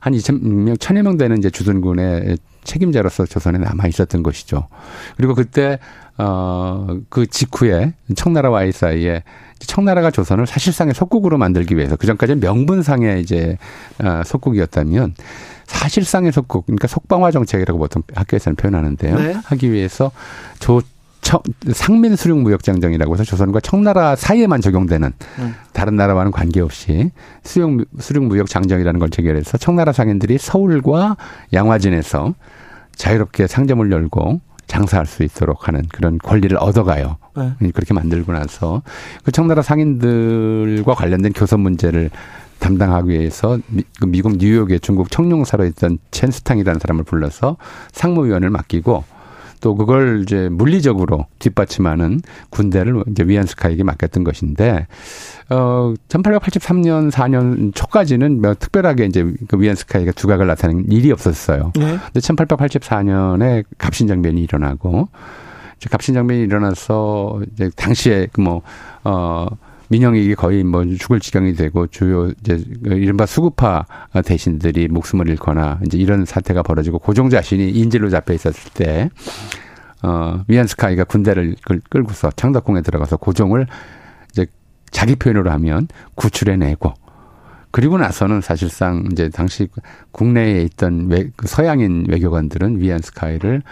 [0.00, 4.68] 한 2천 1000여 명 되는 이제 주둔군의 책임자로서 조선에 남아 있었던 것이죠.
[5.16, 5.78] 그리고 그때
[6.16, 9.24] 어그 직후에 청나라와 의 사이에
[9.58, 13.58] 청나라가 조선을 사실상의 속국으로 만들기 위해서 그 전까지는 명분상의 이제
[14.02, 15.14] 어 속국이었다면
[15.66, 19.16] 사실상의 속국 그러니까 속방화 정책이라고 보통 학교에서는 표현하는데요.
[19.16, 19.32] 네.
[19.44, 20.12] 하기 위해서
[20.58, 20.82] 조
[21.72, 25.54] 상민 수륙 무역 장정이라고 해서 조선과 청나라 사이에만 적용되는 음.
[25.72, 27.10] 다른 나라와는 관계없이
[27.42, 31.16] 수륙 수륙 무역 장정이라는 걸 체결해서 청나라 상인들이 서울과
[31.52, 32.34] 양화진에서
[32.96, 37.16] 자유롭게 상점을 열고 장사할 수 있도록 하는 그런 권리를 얻어가요.
[37.36, 37.70] 네.
[37.72, 38.82] 그렇게 만들고 나서
[39.24, 42.10] 그 청나라 상인들과 관련된 교섭 문제를
[42.58, 43.58] 담당하기 위해서
[44.00, 47.56] 그 미국 뉴욕의 중국 청룡사로 있던 첸스탕이라는 사람을 불러서
[47.92, 49.04] 상무위원을 맡기고
[49.62, 54.88] 또 그걸 이제 물리적으로 뒷받침하는 군대를 이제 위안스카에게 맡겼던 것인데
[55.50, 61.72] 어 1883년 4년 초까지는 뭐 특별하게 이제 그 위안스카이가 두각을 나타낸 일이 없었어요.
[61.76, 61.98] 네.
[62.12, 65.08] 근데 1884년에 갑신장변이 일어나고
[65.90, 69.48] 갑신장변이 일어나서 이제 당시에 그뭐어
[69.92, 73.84] 민영익이 거의 뭐 죽을 지경이 되고 주요 이제 이른바 수급파
[74.24, 79.10] 대신들이 목숨을 잃거나 이제 이런 사태가 벌어지고 고종 자신이 인질로 잡혀 있었을 때
[80.02, 81.56] 어, 위안스카이가 군대를
[81.90, 83.66] 끌고서 창덕궁에 들어가서 고종을
[84.30, 84.46] 이제
[84.90, 86.94] 자기 표현으로 하면 구출해내고.
[87.70, 89.68] 그리고 나서는 사실상 이제 당시
[90.10, 93.62] 국내에 있던 외, 그 서양인 외교관들은 위안스카이를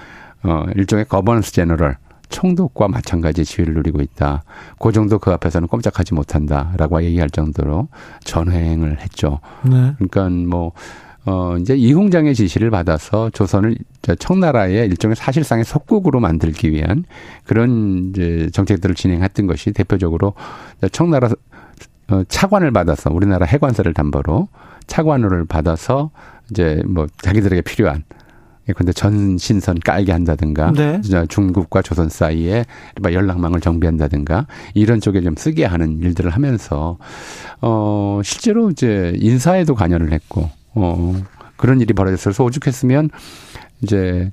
[0.44, 1.96] 어, 일종의 Governor General
[2.30, 4.44] 총독과 마찬가지 지위를 누리고 있다.
[4.78, 7.88] 그 정도 그 앞에서는 꼼짝하지 못한다라고 얘기할 정도로
[8.24, 9.40] 전횡을 했죠.
[9.64, 9.94] 네.
[9.96, 10.72] 그러니까 뭐
[11.26, 13.76] 어, 이제 이홍장의 지시를 받아서 조선을
[14.18, 17.04] 청나라의 일종의 사실상의 속국으로 만들기 위한
[17.44, 20.32] 그런 이제 정책들을 진행했던 것이 대표적으로
[20.92, 21.28] 청나라
[22.08, 24.48] 어, 차관을 받아서 우리나라 해관사를 담보로
[24.86, 26.10] 차관을 받아서
[26.50, 28.02] 이제 뭐 자기들에게 필요한
[28.76, 31.00] 근데 전신선 깔게 한다든가 네.
[31.28, 32.64] 중국과 조선 사이에
[33.02, 36.98] 연락망을 정비한다든가 이런 쪽에 좀 쓰게 하는 일들을 하면서
[37.60, 41.14] 어 실제로 이제 인사에도 관여를 했고 어
[41.56, 43.10] 그런 일이 벌어졌어서 오죽했으면
[43.82, 44.32] 이제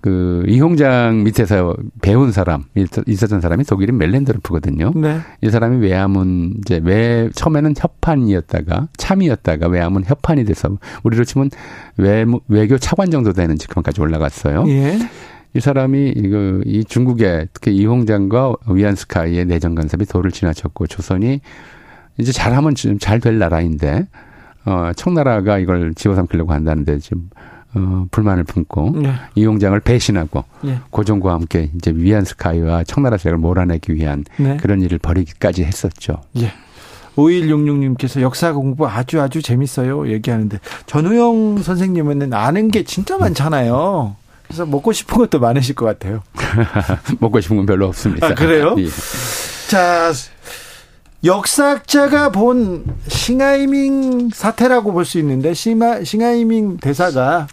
[0.00, 2.64] 그 이홍장 밑에서 배운 사람
[3.06, 4.92] 있었던 사람이 독일인 멜렌드르프거든요.
[4.96, 5.20] 네.
[5.42, 11.50] 이 사람이 외암은 이제 외 처음에는 협판이었다가 참이었다가 외암은 협판이 돼서 우리로 치면
[11.98, 14.64] 외 외교 차관 정도 되는 직함까지 올라갔어요.
[14.68, 14.98] 예.
[15.52, 21.40] 이 사람이 이거 이 중국의 특히 이홍장과 위안스카이의 내정 간섭이 도를 지나쳤고 조선이
[22.18, 24.06] 이제 잘하면 좀잘될 나라인데
[24.64, 27.28] 어 청나라가 이걸 집어삼키려고 한다는데 지금
[27.74, 29.12] 어, 불만을 품고 네.
[29.34, 30.78] 이용장을 배신하고 네.
[30.90, 34.56] 고종과 함께 이제 위안스카이와 청나라 세력을 몰아내기 위한 네.
[34.56, 36.20] 그런 일을 벌이기까지 했었죠.
[36.38, 36.52] 예.
[37.16, 40.10] 5166님께서 역사 공부 아주 아주 재밌어요.
[40.10, 44.16] 얘기하는데 전우영 선생님은 아는 게 진짜 많잖아요.
[44.46, 46.22] 그래서 먹고 싶은 것도 많으실 것 같아요.
[47.20, 48.26] 먹고 싶은 건 별로 없습니다.
[48.26, 48.74] 아, 그래요?
[48.78, 48.88] 예.
[49.68, 50.12] 자,
[51.24, 57.46] 역사학자가 본 싱하이밍 사태라고 볼 수 있는데 싱하, 싱하이밍 대사가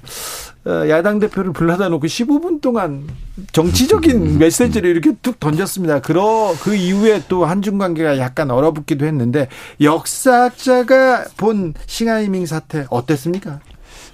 [0.65, 3.07] 어, 야당 대표를 불러다 놓고 15분 동안
[3.53, 6.01] 정치적인 메시지를 이렇게 툭 던졌습니다.
[6.01, 9.47] 그러 그 이후에 또 한중 관계가 약간 얼어붙기도 했는데
[9.81, 13.59] 역사학자가 본 싱하이밍 사태 어땠습니까?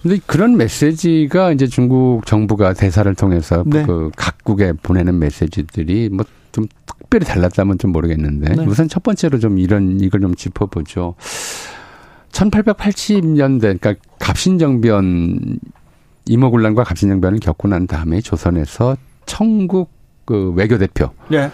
[0.02, 3.84] 근데 그런 메시지가 이제 중국 정부가 대사를 통해서 네.
[3.86, 6.43] 그 각국에 보내는 메시지들이 뭐좀
[7.14, 8.66] 특별히 달랐다면 좀 모르겠는데 네.
[8.66, 11.14] 우선 첫 번째로 좀 이런 이걸 좀 짚어보죠.
[12.32, 15.60] 1880년대 그러니까 갑신정변
[16.26, 18.98] 이모군란과 갑신정변을 겪고 난 다음에 조선에서
[19.28, 19.92] 청국
[20.26, 21.52] 그 외교 대표 네.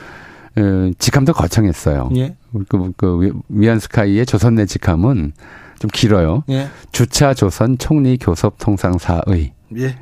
[0.55, 2.09] 어, 직함도 거창했어요.
[2.15, 2.37] 예.
[2.69, 5.33] 그, 그 위안스카이의 조선 내 직함은
[5.79, 6.45] 좀 길어요.
[6.49, 6.69] 예.
[6.93, 9.51] 주차 조선 총리 교섭 통상사의.
[9.77, 9.97] 예.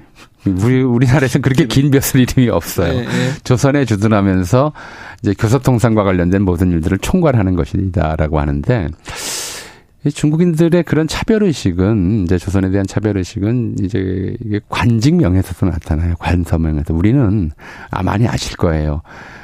[0.47, 2.91] 우리 우리나라에서는 그렇게 긴 벼슬 이름이 없어요.
[2.91, 3.31] 네, 네.
[3.43, 4.73] 조선에 주둔하면서
[5.21, 8.89] 이제 교섭통상과 관련된 모든 일들을 총괄하는 것이다라고 하는데
[10.13, 16.15] 중국인들의 그런 차별 의식은 이제 조선에 대한 차별 의식은 이제 이게 관직명에서도 나타나요.
[16.19, 17.51] 관서명에서 우리는
[17.89, 19.01] 아 많이 아실 거예요.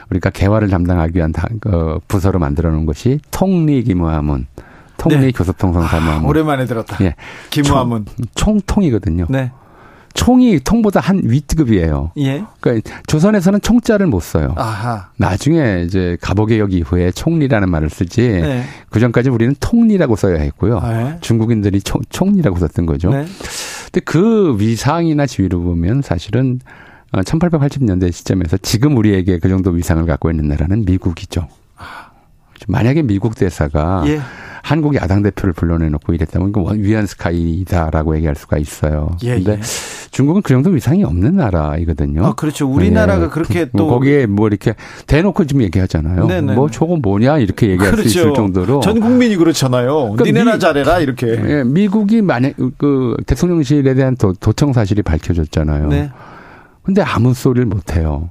[0.09, 4.45] 우리가 개화를 담당하기 위한 그 부서로 만들어 놓은 것이 통리기무하문.
[4.97, 5.31] 통리 네.
[5.31, 6.25] 교섭통상 사무하문.
[6.25, 6.97] 아, 오랜만에 들었다.
[7.03, 7.15] 예.
[7.49, 8.05] 기무하문.
[8.35, 9.25] 총, 총통이거든요.
[9.29, 9.51] 네.
[10.13, 12.11] 총이 통보다 한 윗급이에요.
[12.17, 12.43] 예.
[12.59, 14.53] 그러니까 조선에서는 총자를 못 써요.
[14.57, 15.09] 아하.
[15.17, 18.21] 나중에 이제 갑오개혁 이후에 총리라는 말을 쓰지.
[18.21, 18.63] 네.
[18.89, 20.77] 그 전까지 우리는 통리라고 써야 했고요.
[20.77, 21.17] 아, 네.
[21.21, 23.09] 중국인들이 총, 총리라고 썼던 거죠.
[23.09, 23.25] 네.
[23.85, 26.59] 근데 그 위상이나 지위를 보면 사실은
[27.11, 31.47] 1880년대 시점에서 지금 우리에게 그 정도 위상을 갖고 있는 나라는 미국이죠.
[32.67, 34.19] 만약에 미국 대사가 예.
[34.63, 39.17] 한국 야당 대표를 불러내놓고 이랬다면 이거 위안 스카이다라고 얘기할 수가 있어요.
[39.23, 39.61] 예, 근데 예.
[40.13, 42.23] 중국은 그 정도 위상이 없는 나라이거든요.
[42.23, 42.69] 아, 그렇죠.
[42.69, 43.29] 우리나라가 네.
[43.29, 44.75] 그렇게 뭐또 거기에 뭐 이렇게
[45.07, 46.27] 대놓고 좀 얘기하잖아요.
[46.27, 46.41] 네네.
[46.41, 46.71] 네, 뭐 네.
[46.71, 48.09] 저거 뭐냐 이렇게 얘기할 그렇죠.
[48.09, 50.11] 수 있을 정도로 전 국민이 그렇잖아요.
[50.11, 51.27] 그러니까 니네나 미, 잘해라 이렇게.
[51.27, 55.87] 예, 미국이 만약 그 대통령실에 대한 도, 도청 사실이 밝혀졌잖아요.
[55.87, 56.11] 네.
[56.83, 58.29] 근데 아무 소리를 못 해요.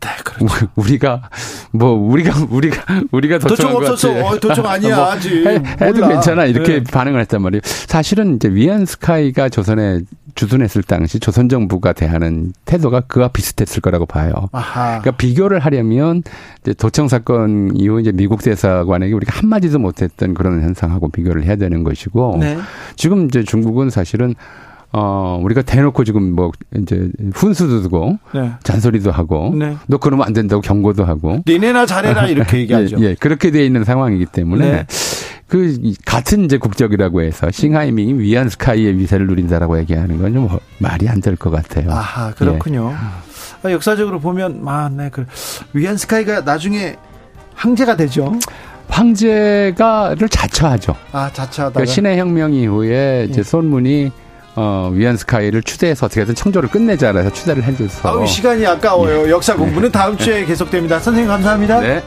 [0.00, 0.68] 네, 그렇죠.
[0.74, 1.30] 우리가
[1.70, 4.26] 뭐 우리가 우리가 우리가 도청 없었어.
[4.26, 4.96] 어, 도청 아니야.
[4.96, 6.46] 뭐 아직 해, 도 괜찮아.
[6.46, 6.82] 이렇게 네.
[6.82, 7.60] 반응을 했단 말이에요.
[7.64, 10.00] 사실은 이제 위안 스카이가 조선에
[10.34, 14.32] 주둔했을 당시 조선 정부가 대하는 태도가 그와 비슷했을 거라고 봐요.
[14.52, 15.00] 아하.
[15.00, 16.22] 그러니까 비교를 하려면
[16.62, 21.56] 이제 도청 사건 이후 이제 미국 대사관에게 우리가 한 마디도 못했던 그런 현상하고 비교를 해야
[21.56, 22.58] 되는 것이고 네.
[22.96, 24.34] 지금 이제 중국은 사실은
[24.92, 28.52] 어, 우리가 대놓고 지금 뭐, 이제, 훈수도 두고, 네.
[28.62, 29.76] 잔소리도 하고, 네.
[29.86, 31.42] 너 그러면 안 된다고 경고도 하고.
[31.46, 32.96] 니네나 잘해라, 이렇게 얘기하죠.
[33.00, 34.86] 예, 예, 그렇게 돼 있는 상황이기 때문에, 네.
[35.48, 41.20] 그, 같은 이제 국적이라고 해서, 싱하이밍이 위안 스카이의 위세를 누린다라고 얘기하는 건 좀 말이 안
[41.22, 41.90] 될 것 같아요.
[41.90, 42.90] 아하, 그렇군요.
[42.92, 43.68] 예.
[43.68, 45.24] 아, 역사적으로 보면, 아, 네, 그,
[45.72, 46.96] 위안 스카이가 나중에
[47.54, 48.34] 황제가 되죠.
[48.88, 50.94] 황제가를 자처하죠.
[51.12, 51.74] 아, 자처하다.
[51.74, 53.42] 그러니까 신의 혁명 이후에 이제 예.
[53.42, 54.12] 손문이
[54.54, 58.08] 어, 위안 스카이를 추대해서 어떻게든 청조를 끝내자 해서 추대를 해줘서.
[58.08, 59.26] 아우, 시간이 아까워요.
[59.26, 59.30] 예.
[59.30, 60.98] 역사 공부는 다음 주에 계속됩니다.
[61.00, 61.80] 선생님 감사합니다.
[61.80, 62.02] 네.